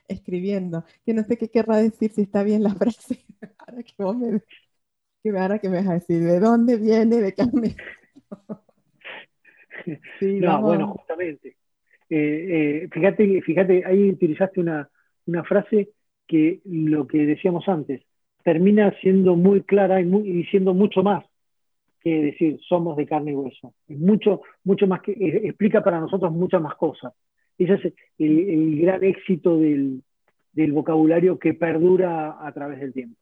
escribiendo, 0.09 0.83
que 1.05 1.13
no 1.13 1.23
sé 1.23 1.37
qué 1.37 1.49
querrá 1.49 1.77
decir 1.77 2.11
si 2.11 2.23
está 2.23 2.43
bien 2.43 2.63
la 2.63 2.73
frase, 2.75 3.25
ahora 3.57 3.83
que 3.83 3.93
vos 3.97 4.17
me, 4.17 4.41
que 5.23 5.29
ahora 5.37 5.59
que 5.59 5.69
me 5.69 5.77
vas 5.77 5.87
a 5.87 5.93
decir, 5.93 6.21
¿de 6.21 6.39
dónde 6.39 6.77
viene 6.77 7.17
de 7.17 7.33
carne? 7.33 7.75
no, 10.21 10.61
bueno, 10.61 10.87
justamente. 10.93 11.55
Eh, 12.09 12.83
eh, 12.83 12.89
fíjate, 12.91 13.41
fíjate, 13.41 13.85
ahí 13.85 14.09
utilizaste 14.09 14.59
una, 14.59 14.89
una, 15.27 15.43
frase 15.43 15.91
que 16.27 16.59
lo 16.65 17.05
que 17.07 17.25
decíamos 17.25 17.67
antes, 17.67 18.01
termina 18.43 18.91
siendo 18.99 19.35
muy 19.35 19.61
clara 19.61 20.01
y, 20.01 20.05
muy, 20.05 20.27
y 20.27 20.43
siendo 20.45 20.73
mucho 20.73 21.03
más 21.03 21.23
que 22.01 22.21
decir 22.21 22.59
somos 22.67 22.97
de 22.97 23.05
carne 23.05 23.31
y 23.31 23.35
hueso. 23.35 23.73
Es 23.87 23.99
mucho, 23.99 24.41
mucho 24.63 24.87
más 24.87 25.01
que, 25.01 25.11
explica 25.43 25.83
para 25.83 25.99
nosotros 25.99 26.31
muchas 26.31 26.61
más 26.61 26.75
cosas. 26.75 27.13
Ese 27.59 27.73
es 27.73 27.93
el, 28.17 28.81
gran 28.81 29.03
éxito 29.03 29.57
del, 29.57 30.01
del, 30.53 30.71
vocabulario 30.71 31.37
que 31.37 31.53
perdura 31.53 32.37
a 32.45 32.51
través 32.53 32.79
del 32.79 32.93
tiempo. 32.93 33.19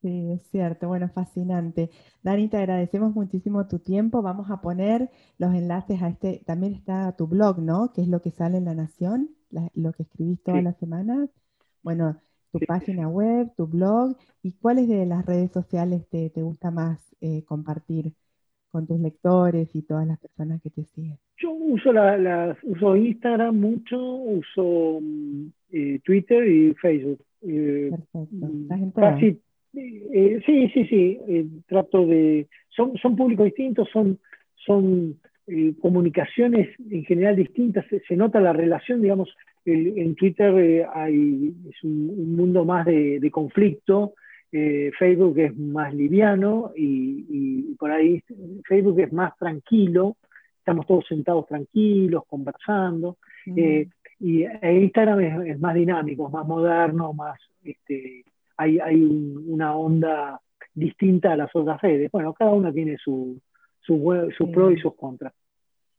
Sí, 0.00 0.32
es 0.32 0.42
cierto. 0.50 0.88
Bueno, 0.88 1.08
fascinante. 1.08 1.90
Dani, 2.22 2.48
te 2.48 2.56
agradecemos 2.56 3.14
muchísimo 3.14 3.68
tu 3.68 3.78
tiempo. 3.78 4.22
Vamos 4.22 4.50
a 4.50 4.60
poner 4.60 5.10
los 5.38 5.54
enlaces 5.54 6.02
a 6.02 6.08
este. 6.08 6.42
También 6.46 6.74
está 6.74 7.14
tu 7.16 7.26
blog, 7.26 7.58
¿no? 7.58 7.92
Que 7.92 8.02
es 8.02 8.08
lo 8.08 8.22
que 8.22 8.30
sale 8.30 8.58
en 8.58 8.64
La 8.64 8.74
Nación, 8.74 9.30
lo 9.74 9.92
que 9.92 10.04
escribís 10.04 10.42
todas 10.42 10.62
las 10.62 10.78
semanas. 10.78 11.28
Bueno, 11.82 12.16
tu 12.52 12.60
página 12.60 13.08
web, 13.08 13.52
tu 13.56 13.66
blog 13.66 14.16
y 14.42 14.52
cuáles 14.52 14.88
de 14.88 15.04
las 15.04 15.26
redes 15.26 15.50
sociales 15.50 16.08
te, 16.08 16.30
te 16.30 16.42
gusta 16.42 16.70
más 16.70 17.14
eh, 17.20 17.44
compartir 17.44 18.14
con 18.70 18.86
tus 18.86 19.00
lectores 19.00 19.74
y 19.74 19.82
todas 19.82 20.06
las 20.06 20.18
personas 20.18 20.60
que 20.62 20.70
te 20.70 20.84
siguen? 20.84 21.16
Yo 21.36 21.52
uso, 21.52 21.92
la, 21.92 22.56
uso 22.62 22.96
Instagram 22.96 23.58
mucho, 23.58 23.98
uso 23.98 25.00
mm, 25.00 25.46
eh, 25.72 26.00
Twitter 26.04 26.46
y 26.46 26.74
Facebook. 26.74 27.20
Eh, 27.42 27.90
Perfecto. 27.90 28.46
Mm, 28.46 28.90
casi, 28.90 29.38
sí, 29.72 30.68
sí, 30.74 30.84
sí. 30.86 31.18
trato 31.66 32.06
de. 32.06 32.46
Son, 32.70 32.96
son 32.98 33.16
públicos 33.16 33.46
distintos, 33.46 33.88
son, 33.92 34.18
son 34.66 35.18
comunicaciones 35.80 36.68
en 36.90 37.04
general 37.04 37.36
distintas. 37.36 37.86
Se, 38.06 38.16
nota 38.16 38.40
la 38.40 38.52
relación, 38.52 39.00
digamos. 39.00 39.34
en 39.64 40.14
Twitter 40.14 40.86
hay, 40.92 41.54
es 41.70 41.84
un, 41.84 42.36
mundo 42.36 42.64
más 42.64 42.86
de, 42.86 43.18
de 43.20 43.30
conflicto 43.30 44.14
eh, 44.52 44.90
Facebook 44.98 45.38
es 45.38 45.56
más 45.56 45.92
liviano 45.94 46.72
y, 46.76 47.74
por 47.78 47.90
ahí 47.90 48.22
Facebook 48.66 48.98
es 49.00 49.12
más 49.12 49.36
tranquilo, 49.36 50.16
estamos 50.58 50.86
todos 50.86 51.06
sentados 51.06 51.46
tranquilos, 51.46 52.24
conversando, 52.26 53.18
eh, 53.54 53.88
y 54.20 54.44
Instagram 54.44 55.20
es, 55.46 55.60
más 55.60 55.74
dinámico, 55.74 56.28
más 56.28 56.46
moderno, 56.46 57.12
más, 57.12 57.38
este, 57.62 58.24
hay, 58.56 58.78
hay 58.80 59.00
una 59.46 59.76
onda 59.76 60.40
distinta 60.74 61.32
a 61.32 61.36
las 61.36 61.54
otras 61.54 61.80
redes. 61.80 62.10
Bueno, 62.10 62.32
cada 62.34 62.50
una 62.50 62.72
tiene 62.72 62.96
su, 62.98 63.40
su, 63.80 64.30
su 64.36 64.50
pro 64.50 64.70
y 64.70 64.80
sus 64.80 64.94
contras. 64.94 65.32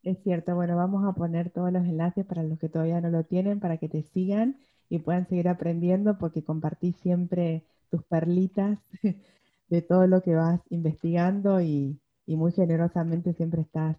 Es 0.04 0.18
cierto, 0.24 0.56
bueno, 0.56 0.76
vamos 0.78 1.06
a 1.06 1.14
poner 1.14 1.50
todos 1.50 1.72
los 1.72 1.86
enlaces 1.86 2.26
para 2.26 2.44
los 2.44 2.58
que 2.60 2.70
todavía 2.70 3.02
no 3.02 3.10
lo 3.10 3.24
tienen, 3.24 3.60
para 3.60 3.78
que 3.78 3.90
te 3.90 4.04
sigan 4.04 4.58
y 4.90 5.00
puedan 5.00 5.28
seguir 5.28 5.50
aprendiendo, 5.50 6.18
porque 6.18 6.44
compartís 6.44 6.96
siempre 6.98 7.64
tus 7.90 8.04
perlitas 8.04 8.80
de 9.70 9.82
todo 9.82 10.08
lo 10.08 10.22
que 10.22 10.36
vas 10.36 10.62
investigando 10.70 11.62
y, 11.62 12.00
muy 12.28 12.52
generosamente 12.52 13.34
siempre 13.34 13.62
estás 13.62 13.98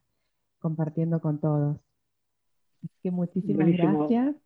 compartiendo 0.60 1.20
con 1.20 1.40
todos. 1.40 1.78
Así 2.78 2.94
que 3.02 3.10
muchísimas 3.10 3.66
gracias. 3.66 4.36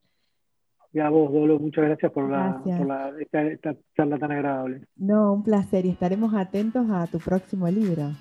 Y 0.94 1.00
a 1.00 1.10
vos, 1.10 1.30
Dolo, 1.32 1.58
muchas 1.58 1.84
gracias 1.84 2.12
por, 2.12 2.30
La, 2.30 3.12
esta, 3.20 3.76
charla 3.94 4.16
tan 4.18 4.32
agradable. 4.32 4.86
No, 4.96 5.34
un 5.34 5.42
placer 5.42 5.84
y 5.84 5.90
estaremos 5.90 6.32
atentos 6.34 6.88
a 6.88 7.06
tu 7.08 7.18
próximo 7.18 7.68
libro. 7.68 8.12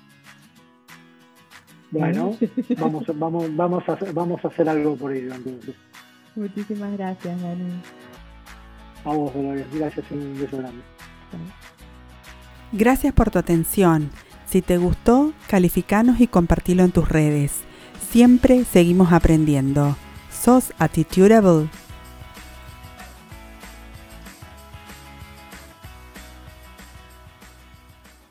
Bueno, 1.92 2.32
vamos, 2.78 3.04
vamos, 3.14 3.56
vamos, 3.56 3.88
a, 3.88 3.92
hacer, 3.92 4.12
vamos 4.12 4.44
a 4.44 4.48
hacer 4.48 4.68
algo 4.68 4.96
por 4.96 5.12
ello 5.12 5.32
entonces. 5.32 5.76
Muchísimas 6.34 6.92
gracias, 6.98 7.40
Dani. 7.40 7.80
A 9.04 9.14
vos, 9.14 9.32
Dolores. 9.32 9.66
Gracias 9.72 10.04
y 10.10 10.14
un 10.14 10.40
beso 10.40 10.58
grande. 10.58 10.93
Gracias 12.72 13.12
por 13.12 13.30
tu 13.30 13.38
atención. 13.38 14.10
Si 14.46 14.62
te 14.62 14.78
gustó, 14.78 15.32
calificanos 15.48 16.20
y 16.20 16.26
compartilo 16.26 16.84
en 16.84 16.92
tus 16.92 17.08
redes. 17.08 17.52
Siempre 18.10 18.64
seguimos 18.64 19.12
aprendiendo. 19.12 19.96
Sos 20.30 20.72
Attitudeable. 20.78 21.68